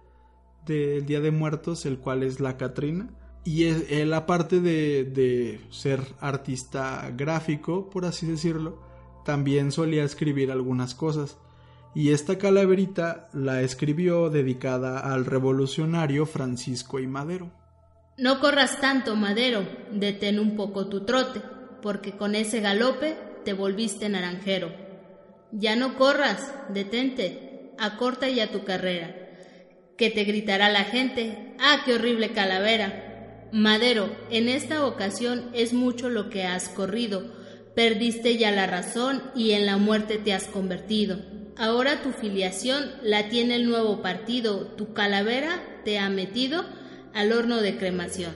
del 0.67 1.05
Día 1.05 1.21
de 1.21 1.31
Muertos, 1.31 1.85
el 1.85 1.97
cual 1.97 2.23
es 2.23 2.39
la 2.39 2.57
Catrina. 2.57 3.09
Y 3.43 3.63
él, 3.63 4.13
aparte 4.13 4.59
de, 4.59 5.05
de 5.05 5.61
ser 5.69 6.01
artista 6.19 7.09
gráfico, 7.15 7.89
por 7.89 8.03
así 8.03 8.27
decirlo, 8.27 8.83
también 9.23 9.71
solía 9.71 10.03
escribir 10.03 10.51
algunas 10.51 10.93
cosas. 10.93 11.37
Y 11.95 12.09
esta 12.11 12.37
calaverita 12.37 13.29
la 13.33 13.61
escribió 13.61 14.29
dedicada 14.29 14.99
al 14.99 15.25
revolucionario 15.25 16.25
Francisco 16.25 16.99
y 16.99 17.07
Madero. 17.07 17.51
No 18.17 18.39
corras 18.39 18.81
tanto, 18.81 19.15
Madero, 19.15 19.67
detén 19.91 20.39
un 20.39 20.55
poco 20.55 20.87
tu 20.87 21.05
trote, 21.05 21.39
porque 21.83 22.13
con 22.13 22.33
ese 22.33 22.61
galope 22.61 23.15
te 23.45 23.53
volviste 23.53 24.09
naranjero. 24.09 24.73
Ya 25.51 25.75
no 25.75 25.95
corras, 25.97 26.51
detente, 26.69 27.73
acorta 27.77 28.27
ya 28.27 28.51
tu 28.51 28.63
carrera, 28.63 29.15
que 29.97 30.09
te 30.09 30.23
gritará 30.23 30.69
la 30.69 30.83
gente, 30.83 31.53
¡ah, 31.59 31.83
qué 31.85 31.93
horrible 31.93 32.31
calavera! 32.31 33.49
Madero, 33.51 34.09
en 34.31 34.49
esta 34.49 34.87
ocasión 34.87 35.51
es 35.53 35.73
mucho 35.73 36.09
lo 36.09 36.31
que 36.31 36.43
has 36.43 36.69
corrido, 36.69 37.23
perdiste 37.75 38.35
ya 38.35 38.49
la 38.49 38.65
razón 38.65 39.21
y 39.35 39.51
en 39.51 39.67
la 39.67 39.77
muerte 39.77 40.17
te 40.17 40.33
has 40.33 40.45
convertido. 40.45 41.19
Ahora 41.55 42.01
tu 42.01 42.11
filiación 42.11 42.93
la 43.03 43.29
tiene 43.29 43.57
el 43.57 43.69
nuevo 43.69 44.01
partido, 44.01 44.69
tu 44.75 44.93
calavera 44.93 45.61
te 45.85 45.99
ha 45.99 46.09
metido 46.09 46.65
al 47.17 47.33
horno 47.33 47.61
de 47.61 47.77
cremación. 47.77 48.31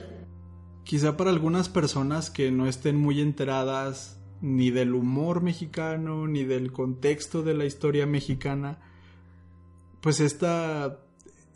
Quizá 0.83 1.15
para 1.15 1.29
algunas 1.29 1.69
personas 1.69 2.31
que 2.31 2.49
no 2.49 2.67
estén 2.67 2.95
muy 2.95 3.21
enteradas 3.21 4.19
ni 4.41 4.71
del 4.71 4.95
humor 4.95 5.43
mexicano, 5.43 6.25
ni 6.27 6.45
del 6.45 6.71
contexto 6.71 7.43
de 7.43 7.53
la 7.53 7.65
historia 7.65 8.07
mexicana, 8.07 8.79
pues 10.01 10.19
esta, 10.19 10.99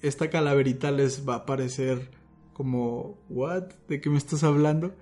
esta 0.03 0.29
calaverita 0.29 0.91
les 0.91 1.27
va 1.27 1.37
a 1.37 1.45
parecer 1.47 2.11
como, 2.53 3.17
¿what? 3.27 3.63
¿De 3.89 3.99
qué 3.99 4.11
me 4.11 4.19
estás 4.19 4.43
hablando? 4.43 4.93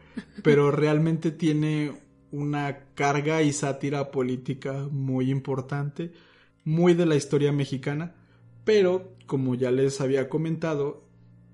Pero 0.44 0.72
realmente 0.72 1.30
tiene 1.30 1.92
una 2.32 2.86
carga 2.96 3.42
y 3.42 3.52
sátira 3.52 4.12
política 4.12 4.88
muy 4.90 5.30
importante, 5.30 6.14
muy 6.64 6.94
de 6.94 7.06
la 7.06 7.16
historia 7.16 7.52
mexicana, 7.52 8.16
pero 8.64 9.12
como 9.28 9.56
ya 9.56 9.72
les 9.72 10.00
había 10.00 10.30
comentado, 10.30 11.04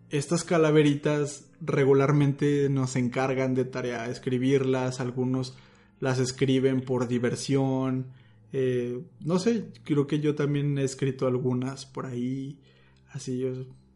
estas 0.09 0.43
calaveritas 0.43 1.49
regularmente 1.61 2.69
nos 2.69 2.95
encargan 2.95 3.53
de 3.53 3.65
tarea 3.65 4.09
escribirlas, 4.09 4.99
algunos 4.99 5.55
las 5.99 6.19
escriben 6.19 6.81
por 6.81 7.07
diversión, 7.07 8.07
eh, 8.51 9.01
no 9.19 9.37
sé, 9.37 9.67
creo 9.83 10.07
que 10.07 10.19
yo 10.19 10.35
también 10.35 10.77
he 10.77 10.83
escrito 10.83 11.27
algunas 11.27 11.85
por 11.85 12.05
ahí, 12.05 12.59
así 13.11 13.45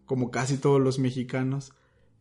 como 0.05 0.29
casi 0.29 0.57
todos 0.57 0.81
los 0.81 0.99
mexicanos. 0.99 1.71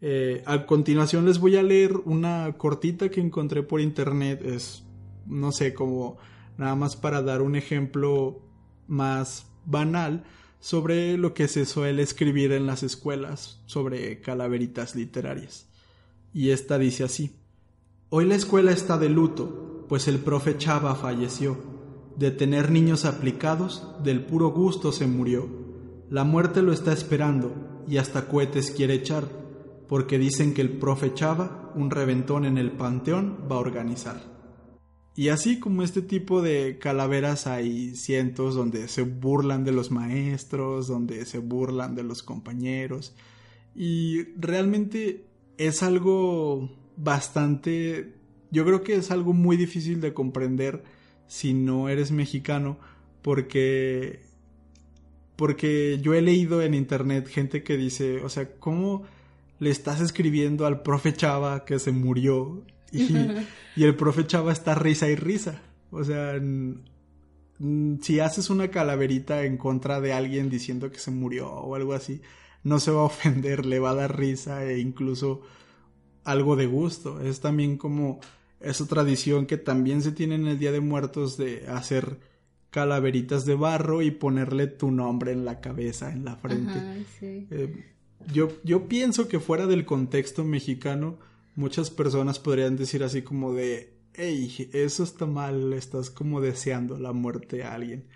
Eh, 0.00 0.42
a 0.46 0.66
continuación 0.66 1.26
les 1.26 1.38
voy 1.38 1.56
a 1.56 1.62
leer 1.62 1.96
una 2.04 2.52
cortita 2.56 3.10
que 3.10 3.20
encontré 3.20 3.62
por 3.62 3.80
internet, 3.80 4.42
es, 4.44 4.84
no 5.26 5.52
sé, 5.52 5.74
como 5.74 6.18
nada 6.56 6.74
más 6.74 6.96
para 6.96 7.22
dar 7.22 7.42
un 7.42 7.54
ejemplo 7.54 8.40
más 8.86 9.46
banal 9.64 10.24
sobre 10.62 11.18
lo 11.18 11.34
que 11.34 11.48
se 11.48 11.66
suele 11.66 12.02
escribir 12.02 12.52
en 12.52 12.68
las 12.68 12.84
escuelas 12.84 13.60
sobre 13.66 14.20
calaveritas 14.20 14.94
literarias. 14.94 15.66
Y 16.32 16.50
esta 16.50 16.78
dice 16.78 17.02
así: 17.02 17.32
Hoy 18.10 18.26
la 18.26 18.36
escuela 18.36 18.70
está 18.70 18.96
de 18.96 19.08
luto, 19.08 19.86
pues 19.88 20.06
el 20.06 20.20
profe 20.20 20.56
Chava 20.56 20.94
falleció. 20.94 21.58
De 22.16 22.30
tener 22.30 22.70
niños 22.70 23.04
aplicados, 23.04 23.88
del 24.04 24.24
puro 24.24 24.50
gusto 24.50 24.92
se 24.92 25.08
murió. 25.08 25.48
La 26.10 26.22
muerte 26.22 26.62
lo 26.62 26.72
está 26.72 26.92
esperando 26.92 27.82
y 27.88 27.96
hasta 27.96 28.28
cohetes 28.28 28.70
quiere 28.70 28.94
echar, 28.94 29.24
porque 29.88 30.16
dicen 30.16 30.54
que 30.54 30.60
el 30.60 30.78
profe 30.78 31.12
Chava 31.12 31.72
un 31.74 31.90
reventón 31.90 32.44
en 32.44 32.56
el 32.56 32.70
panteón 32.70 33.48
va 33.50 33.56
a 33.56 33.60
organizar. 33.60 34.31
Y 35.14 35.28
así 35.28 35.58
como 35.58 35.82
este 35.82 36.00
tipo 36.00 36.40
de 36.40 36.78
calaveras 36.78 37.46
hay 37.46 37.94
cientos 37.96 38.54
donde 38.54 38.88
se 38.88 39.02
burlan 39.02 39.62
de 39.64 39.72
los 39.72 39.90
maestros, 39.90 40.88
donde 40.88 41.26
se 41.26 41.38
burlan 41.38 41.94
de 41.94 42.02
los 42.02 42.22
compañeros. 42.22 43.14
Y 43.74 44.24
realmente 44.38 45.26
es 45.58 45.82
algo 45.82 46.70
bastante... 46.96 48.14
Yo 48.50 48.64
creo 48.64 48.82
que 48.82 48.94
es 48.94 49.10
algo 49.10 49.32
muy 49.34 49.56
difícil 49.56 50.00
de 50.00 50.14
comprender 50.14 50.82
si 51.26 51.52
no 51.52 51.88
eres 51.88 52.10
mexicano 52.10 52.78
porque... 53.20 54.22
Porque 55.36 55.98
yo 56.02 56.14
he 56.14 56.22
leído 56.22 56.62
en 56.62 56.74
internet 56.74 57.26
gente 57.26 57.62
que 57.62 57.76
dice, 57.76 58.22
o 58.22 58.28
sea, 58.28 58.54
¿cómo 58.58 59.02
le 59.58 59.70
estás 59.70 60.00
escribiendo 60.00 60.66
al 60.66 60.82
profe 60.82 61.14
Chava 61.14 61.64
que 61.64 61.78
se 61.78 61.90
murió 61.90 62.62
Y, 63.74 63.84
el 63.84 63.96
profe 63.96 64.26
Chava 64.26 64.52
está 64.52 64.74
risa 64.74 65.08
y 65.08 65.16
risa. 65.16 65.62
O 65.90 66.04
sea, 66.04 66.38
si 68.00 68.20
haces 68.20 68.50
una 68.50 68.68
calaverita 68.68 69.44
en 69.44 69.56
contra 69.56 70.00
de 70.00 70.12
alguien 70.12 70.50
diciendo 70.50 70.90
que 70.90 70.98
se 70.98 71.10
murió 71.10 71.50
o 71.50 71.74
algo 71.74 71.94
así, 71.94 72.20
no 72.64 72.80
se 72.80 72.90
va 72.90 73.00
a 73.00 73.04
ofender, 73.04 73.64
le 73.64 73.78
va 73.78 73.90
a 73.90 73.94
dar 73.94 74.18
risa 74.18 74.64
e 74.64 74.78
incluso 74.78 75.40
algo 76.24 76.54
de 76.56 76.66
gusto. 76.66 77.20
Es 77.20 77.40
también 77.40 77.78
como 77.78 78.20
esa 78.60 78.86
tradición 78.86 79.46
que 79.46 79.56
también 79.56 80.02
se 80.02 80.12
tiene 80.12 80.34
en 80.34 80.46
el 80.46 80.58
Día 80.58 80.72
de 80.72 80.80
Muertos 80.80 81.36
de 81.36 81.66
hacer 81.68 82.18
calaveritas 82.70 83.44
de 83.44 83.54
barro 83.54 84.02
y 84.02 84.10
ponerle 84.10 84.66
tu 84.66 84.90
nombre 84.90 85.32
en 85.32 85.44
la 85.44 85.60
cabeza, 85.60 86.10
en 86.12 86.24
la 86.24 86.36
frente. 86.36 87.04
Eh, 87.20 87.92
yo, 88.32 88.48
yo 88.64 88.88
pienso 88.88 89.28
que 89.28 89.40
fuera 89.40 89.66
del 89.66 89.84
contexto 89.84 90.44
mexicano, 90.44 91.18
muchas 91.54 91.90
personas 91.90 92.38
podrían 92.38 92.76
decir 92.76 93.02
así 93.04 93.22
como 93.22 93.52
de, 93.52 93.94
hey, 94.14 94.70
eso 94.72 95.04
está 95.04 95.26
mal, 95.26 95.72
estás 95.72 96.10
como 96.10 96.40
deseando 96.40 96.98
la 96.98 97.12
muerte 97.12 97.64
a 97.64 97.74
alguien. 97.74 98.08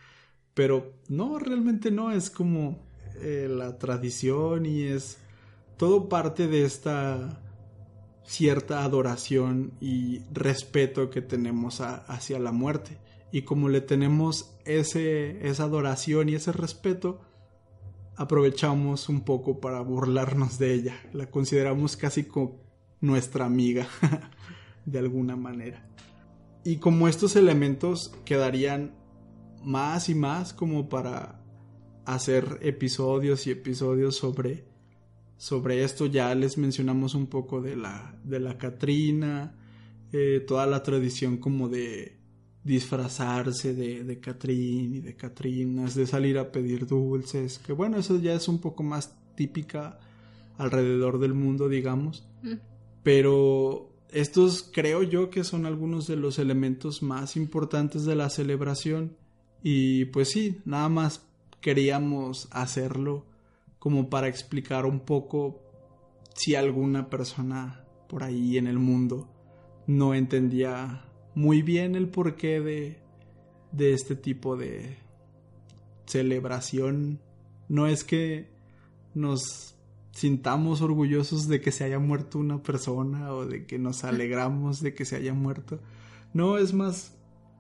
Pero 0.55 0.95
no, 1.09 1.39
realmente 1.39 1.91
no, 1.91 2.13
es 2.13 2.31
como 2.31 2.87
eh, 3.21 3.49
la 3.51 3.79
tradición 3.79 4.67
y 4.67 4.83
es 4.83 5.19
todo 5.77 6.09
parte 6.09 6.49
de 6.49 6.65
esta 6.65 7.43
cierta 8.25 8.83
adoración 8.83 9.73
y 9.81 10.21
respeto 10.33 11.11
que 11.11 11.23
tenemos 11.23 11.81
hacia 11.81 12.39
la 12.39 12.53
muerte. 12.53 12.99
Y 13.33 13.43
como 13.43 13.69
le 13.69 13.81
tenemos 13.81 14.55
ese, 14.65 15.47
esa 15.47 15.65
adoración 15.65 16.29
y 16.29 16.35
ese 16.35 16.53
respeto, 16.53 17.21
aprovechamos 18.17 19.09
un 19.09 19.21
poco 19.21 19.61
para 19.61 19.81
burlarnos 19.81 20.59
de 20.59 20.73
ella. 20.73 20.95
La 21.13 21.31
consideramos 21.31 21.97
casi 21.97 22.25
como 22.25 22.66
nuestra 23.01 23.45
amiga 23.45 23.87
de 24.87 24.99
alguna 24.99 25.37
manera. 25.37 25.87
Y 26.65 26.77
como 26.77 27.09
estos 27.09 27.37
elementos 27.37 28.13
quedarían 28.25 28.95
más 29.63 30.09
y 30.09 30.15
más 30.15 30.53
como 30.53 30.89
para 30.89 31.41
hacer 32.05 32.59
episodios 32.63 33.47
y 33.47 33.51
episodios 33.51 34.17
sobre 34.17 34.65
sobre 35.37 35.85
esto 35.85 36.07
ya 36.07 36.35
les 36.35 36.57
mencionamos 36.57 37.15
un 37.15 37.27
poco 37.27 37.61
de 37.61 37.77
la 37.77 38.19
de 38.25 38.41
la 38.41 38.57
Catrina 38.57 39.55
eh, 40.13 40.43
toda 40.47 40.67
la 40.67 40.83
tradición 40.83 41.39
como 41.39 41.69
de 41.69 42.17
disfrazarse 42.63 43.75
de, 43.75 44.05
de 44.05 44.21
Catrín 44.21 44.95
y 44.95 45.01
de 45.01 45.17
Catrinas 45.17 45.95
de 45.95 46.07
salir 46.07 46.39
a 46.39 46.53
pedir 46.53 46.87
dulces 46.87 47.59
que 47.59 47.73
bueno 47.73 47.99
eso 47.99 48.19
ya 48.21 48.35
es 48.35 48.49
un 48.49 48.61
poco 48.61 48.83
más 48.83 49.17
típica 49.35 49.99
alrededor 50.59 51.19
del 51.19 51.35
mundo 51.35 51.69
digamos 51.69 52.27
mm. 52.43 52.76
Pero 53.07 53.89
estos 54.11 54.69
creo 54.73 55.05
yo 55.05 55.31
que 55.31 55.45
son 55.45 55.65
algunos 55.65 56.09
de 56.09 56.17
los 56.17 56.41
elementos 56.41 57.05
más 57.05 57.37
importantes 57.37 58.05
de 58.05 58.17
la 58.17 58.31
celebración. 58.31 59.17
Y 59.63 60.07
pues 60.07 60.31
sí, 60.31 60.59
nada 60.65 60.89
más 60.89 61.25
queríamos 61.61 62.49
hacerlo 62.51 63.25
como 63.79 64.11
para 64.11 64.27
explicar 64.27 64.87
un 64.87 64.99
poco 64.99 65.63
si 66.35 66.57
alguna 66.57 67.09
persona 67.09 67.85
por 68.09 68.25
ahí 68.25 68.59
en 68.59 68.67
el 68.67 68.81
mundo 68.81 69.29
no 69.87 70.13
entendía 70.13 71.05
muy 71.37 71.63
bien 71.63 71.95
el 71.95 72.09
porqué 72.09 72.59
de, 72.61 72.99
de 73.71 73.93
este 73.93 74.17
tipo 74.17 74.57
de 74.57 74.97
celebración. 76.07 77.21
No 77.69 77.87
es 77.87 78.03
que 78.03 78.51
nos 79.15 79.76
sintamos 80.17 80.81
orgullosos 80.81 81.47
de 81.47 81.61
que 81.61 81.71
se 81.71 81.85
haya 81.85 81.99
muerto 81.99 82.39
una 82.39 82.63
persona 82.63 83.35
o 83.35 83.45
de 83.45 83.67
que 83.67 83.79
nos 83.79 84.03
alegramos 84.03 84.81
de 84.81 84.95
que 84.95 85.05
se 85.05 85.17
haya 85.17 85.35
muerto. 85.35 85.79
No, 86.33 86.57
es 86.57 86.73
más, 86.73 87.19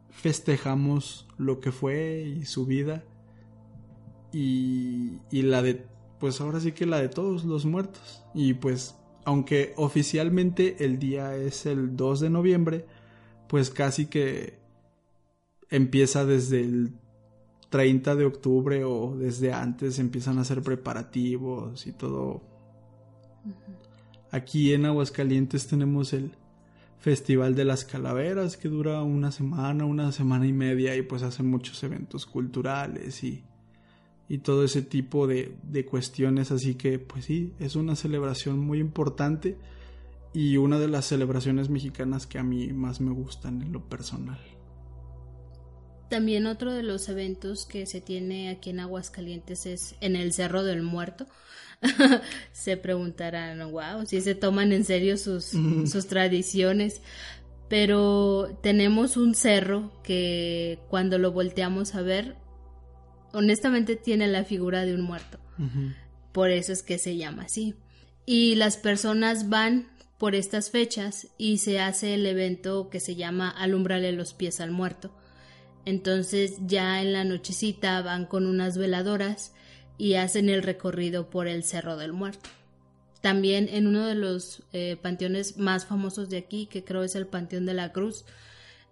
festejamos 0.09 1.29
lo 1.37 1.61
que 1.61 1.71
fue 1.71 2.23
y 2.23 2.47
su 2.47 2.65
vida 2.65 3.05
y, 4.33 5.19
y 5.31 5.43
la 5.43 5.61
de, 5.61 5.85
pues 6.19 6.41
ahora 6.41 6.61
sí 6.61 6.73
que 6.73 6.87
la 6.87 6.99
de 6.99 7.11
todos 7.11 7.45
los 7.45 7.67
muertos. 7.67 8.25
Y 8.35 8.55
pues 8.55 8.95
aunque 9.27 9.75
oficialmente 9.77 10.83
el 10.83 10.99
día 10.99 11.37
es 11.37 11.67
el 11.67 11.95
2 11.95 12.21
de 12.21 12.31
noviembre, 12.31 12.87
pues 13.49 13.69
casi 13.69 14.07
que 14.07 14.59
empieza 15.69 16.25
desde 16.25 16.63
el 16.63 16.95
30 17.77 18.17
de 18.17 18.25
octubre 18.25 18.85
o 18.85 19.15
desde 19.15 19.53
antes 19.53 19.99
empiezan 19.99 20.39
a 20.39 20.41
hacer 20.41 20.63
preparativos 20.63 21.87
y 21.87 21.93
todo. 21.93 22.41
Aquí 24.31 24.73
en 24.73 24.87
Aguascalientes 24.87 25.67
tenemos 25.67 26.15
el 26.15 26.33
Festival 26.99 27.55
de 27.55 27.67
las 27.67 27.85
Calaveras 27.85 28.57
que 28.57 28.69
dura 28.69 29.03
una 29.03 29.31
semana, 29.31 29.85
una 29.85 30.11
semana 30.11 30.47
y 30.47 30.55
media 30.55 30.97
y 30.97 31.03
pues 31.03 31.23
hacen 31.23 31.51
muchos 31.51 31.83
eventos 31.85 32.25
culturales 32.25 33.23
y 33.23 33.45
y 34.29 34.39
todo 34.39 34.65
ese 34.65 34.81
tipo 34.83 35.27
de, 35.27 35.57
de 35.63 35.85
cuestiones. 35.85 36.51
Así 36.51 36.77
que, 36.77 36.99
pues 36.99 37.27
sí, 37.27 37.53
es 37.59 37.77
una 37.77 37.95
celebración 37.95 38.59
muy 38.59 38.81
importante 38.81 39.59
y 40.33 40.57
una 40.57 40.79
de 40.79 40.89
las 40.89 41.05
celebraciones 41.05 41.69
mexicanas 41.69 42.27
que 42.27 42.39
a 42.39 42.43
mí 42.43 42.73
más 42.73 43.01
me 43.01 43.13
gustan 43.13 43.61
en 43.61 43.73
lo 43.73 43.89
personal. 43.89 44.56
También 46.09 46.47
otro 46.47 46.73
de 46.73 46.83
los 46.83 47.09
eventos 47.09 47.67
que 47.67 47.87
se 47.87 48.01
tiene 48.01 48.51
aquí 48.51 48.71
en 48.71 48.81
Aguascalientes 48.81 49.67
es 49.67 49.97
en 50.01 50.17
el 50.17 50.33
Cerro 50.33 50.63
del 50.63 50.83
Muerto. 50.83 51.27
se 52.53 52.77
preguntarán, 52.77 53.71
wow, 53.71 54.07
si 54.07 54.21
se 54.21 54.35
toman 54.35 54.73
en 54.73 54.85
serio 54.85 55.17
sus, 55.17 55.53
sus 55.91 56.07
tradiciones. 56.07 57.03
Pero 57.69 58.57
tenemos 58.63 59.17
un 59.17 59.35
cerro 59.35 59.93
que 60.05 60.79
cuando 60.89 61.19
lo 61.19 61.33
volteamos 61.33 61.97
a 61.97 62.03
ver 62.03 62.37
honestamente 63.37 63.97
tiene 63.97 64.27
la 64.29 64.45
figura 64.45 64.85
de 64.85 64.95
un 64.95 65.03
muerto. 65.03 65.39
Por 66.33 66.51
eso 66.51 66.73
es 66.73 66.83
que 66.83 66.99
se 66.99 67.17
llama 67.17 67.45
así. 67.45 67.75
Y 68.25 68.55
las 68.55 68.77
personas 68.77 69.49
van 69.49 69.89
por 70.19 70.35
estas 70.35 70.71
fechas 70.71 71.29
y 71.37 71.59
se 71.59 71.79
hace 71.81 72.15
el 72.15 72.27
evento 72.27 72.89
que 72.89 73.01
se 73.01 73.15
llama 73.15 73.51
alumbrarle 73.51 74.13
los 74.13 74.33
pies 74.33 74.61
al 74.61 74.71
muerto. 74.71 75.15
Entonces 75.87 76.59
ya 76.67 77.01
en 77.01 77.15
la 77.15 77.25
nochecita 77.25 78.03
van 78.03 78.27
con 78.27 78.47
unas 78.47 78.77
veladoras 78.77 79.55
y 79.97 80.15
hacen 80.15 80.51
el 80.51 80.63
recorrido 80.63 81.31
por 81.31 81.49
el 81.49 81.65
Cerro 81.65 81.97
del 81.97 82.13
Muerto. 82.13 82.51
También 83.23 83.71
en 83.71 83.87
uno 83.87 84.07
de 84.07 84.15
los 84.15 84.63
eh, 84.75 84.99
panteones 85.01 85.57
más 85.57 85.87
famosos 85.87 86.29
de 86.29 86.37
aquí, 86.37 86.67
que 86.67 86.85
creo 86.85 87.03
es 87.03 87.15
el 87.15 87.27
Panteón 87.27 87.65
de 87.65 87.73
la 87.73 87.93
Cruz, 87.93 88.27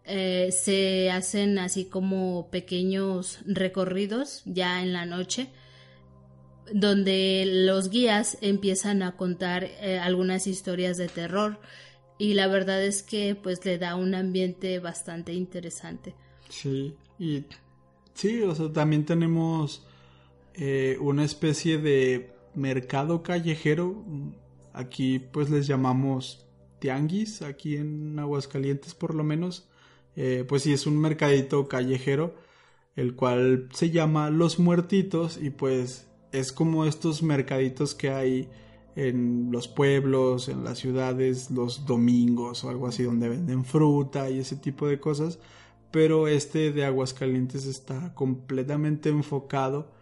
eh, 0.07 0.49
se 0.51 1.11
hacen 1.11 1.59
así 1.59 1.85
como 1.85 2.49
pequeños 2.51 3.41
recorridos 3.45 4.43
ya 4.47 4.83
en 4.83 4.95
la 4.95 5.05
noche 5.05 5.51
donde 6.73 7.45
los 7.47 7.91
guías 7.91 8.39
empiezan 8.41 9.03
a 9.03 9.17
contar 9.17 9.65
eh, 9.65 9.99
algunas 9.99 10.47
historias 10.47 10.97
de 10.97 11.09
terror 11.09 11.61
y 12.19 12.35
la 12.35 12.47
verdad 12.47 12.83
es 12.83 13.03
que 13.03 13.35
pues 13.35 13.65
le 13.65 13.79
da 13.79 13.97
un 13.97 14.15
ambiente 14.15 14.79
bastante 14.79 15.33
interesante. 15.33 16.15
Sí, 16.55 16.95
y 17.19 17.47
sí, 18.15 18.43
o 18.43 18.55
sea, 18.55 18.73
también 18.73 19.05
tenemos 19.05 19.85
eh, 20.55 20.97
una 21.01 21.25
especie 21.25 21.79
de 21.79 22.33
mercado 22.55 23.25
callejero, 23.25 24.05
aquí 24.73 25.19
pues 25.19 25.51
les 25.51 25.67
llamamos 25.67 26.47
tianguis, 26.79 27.43
aquí 27.43 27.77
en 27.77 28.17
Aguascalientes 28.21 28.95
por 28.95 29.17
lo 29.17 29.25
menos, 29.25 29.69
eh, 30.15 30.45
pues 30.49 30.63
sí, 30.63 30.73
es 30.73 30.87
un 30.87 30.97
mercadito 31.01 31.67
callejero, 31.67 32.37
el 32.95 33.17
cual 33.17 33.69
se 33.73 33.91
llama 33.91 34.31
Los 34.31 34.61
Muertitos 34.61 35.39
y 35.43 35.51
pues 35.51 36.07
es 36.31 36.53
como 36.53 36.85
estos 36.85 37.25
mercaditos 37.25 37.97
que 37.97 38.11
hay 38.11 38.49
en 38.95 39.49
los 39.51 39.67
pueblos, 39.67 40.49
en 40.49 40.63
las 40.63 40.79
ciudades, 40.79 41.51
los 41.51 41.85
domingos 41.85 42.63
o 42.63 42.71
algo 42.71 42.87
así 42.87 43.03
donde 43.03 43.29
venden 43.29 43.65
fruta 43.65 44.31
y 44.31 44.39
ese 44.39 44.55
tipo 44.55 44.87
de 44.87 45.01
cosas, 45.01 45.41
pero 45.95 46.27
este 46.27 46.73
de 46.73 46.85
Aguascalientes 46.85 47.67
está 47.67 48.13
completamente 48.15 49.11
enfocado 49.11 49.93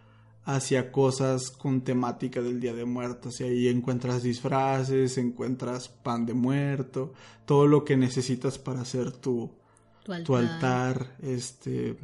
hacia 0.43 0.91
cosas 0.91 1.51
con 1.51 1.81
temática 1.81 2.41
del 2.41 2.59
Día 2.59 2.73
de 2.73 2.83
Muertos 2.83 3.39
y 3.39 3.43
ahí 3.43 3.67
encuentras 3.67 4.23
disfraces, 4.23 5.19
encuentras 5.19 5.89
pan 5.89 6.25
de 6.25 6.33
muerto, 6.33 7.13
todo 7.45 7.67
lo 7.67 7.85
que 7.85 7.95
necesitas 7.95 8.57
para 8.57 8.81
hacer 8.81 9.11
tu, 9.11 9.51
tu 10.25 10.35
altar, 10.35 11.15
este, 11.21 11.95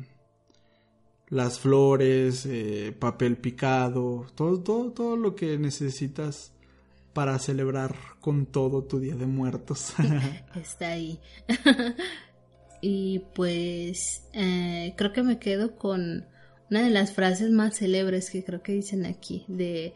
las 1.30 1.58
flores, 1.58 2.46
eh, 2.46 2.96
papel 2.98 3.38
picado, 3.38 4.28
todo, 4.36 4.60
todo, 4.60 4.92
todo 4.92 5.18
lo 5.18 5.36
que 5.36 5.58
necesitas 5.58 6.52
para 7.14 7.40
celebrar 7.40 7.96
con 8.22 8.46
todo 8.46 8.84
tu 8.84 9.00
Día 9.00 9.16
de 9.16 9.26
Muertos. 9.26 9.96
Está 10.56 10.90
ahí. 10.90 11.20
y 12.82 13.20
pues 13.36 14.30
eh, 14.34 14.94
creo 14.98 15.14
que 15.14 15.24
me 15.24 15.40
quedo 15.40 15.78
con 15.78 16.26
una 16.70 16.84
de 16.84 16.90
las 16.90 17.14
frases 17.14 17.50
más 17.50 17.78
célebres 17.78 18.30
que 18.30 18.44
creo 18.44 18.62
que 18.62 18.74
dicen 18.74 19.06
aquí, 19.06 19.46
de 19.48 19.94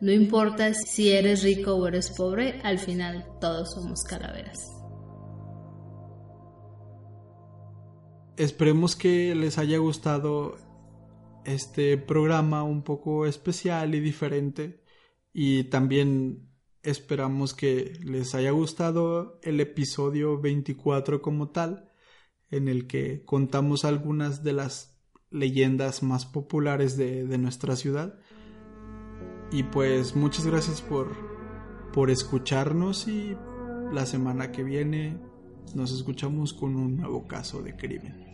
no 0.00 0.12
importa 0.12 0.74
si 0.74 1.10
eres 1.10 1.42
rico 1.42 1.74
o 1.74 1.86
eres 1.86 2.10
pobre, 2.10 2.60
al 2.64 2.78
final 2.78 3.24
todos 3.40 3.72
somos 3.72 4.02
calaveras. 4.02 4.72
Esperemos 8.36 8.96
que 8.96 9.34
les 9.34 9.56
haya 9.56 9.78
gustado 9.78 10.56
este 11.44 11.96
programa 11.96 12.64
un 12.64 12.82
poco 12.82 13.24
especial 13.24 13.94
y 13.94 14.00
diferente 14.00 14.82
y 15.32 15.64
también 15.64 16.50
esperamos 16.82 17.54
que 17.54 17.92
les 18.02 18.34
haya 18.34 18.50
gustado 18.50 19.38
el 19.42 19.60
episodio 19.60 20.40
24 20.40 21.22
como 21.22 21.50
tal 21.50 21.85
en 22.50 22.68
el 22.68 22.86
que 22.86 23.24
contamos 23.24 23.84
algunas 23.84 24.42
de 24.42 24.52
las 24.52 24.96
leyendas 25.30 26.02
más 26.02 26.26
populares 26.26 26.96
de, 26.96 27.26
de 27.26 27.38
nuestra 27.38 27.76
ciudad 27.76 28.18
y 29.50 29.62
pues 29.62 30.16
muchas 30.16 30.46
gracias 30.46 30.80
por, 30.80 31.08
por 31.92 32.10
escucharnos 32.10 33.06
y 33.08 33.36
la 33.92 34.06
semana 34.06 34.50
que 34.50 34.62
viene 34.62 35.18
nos 35.74 35.92
escuchamos 35.92 36.52
con 36.52 36.76
un 36.76 36.96
nuevo 36.96 37.26
caso 37.26 37.62
de 37.62 37.76
crimen. 37.76 38.26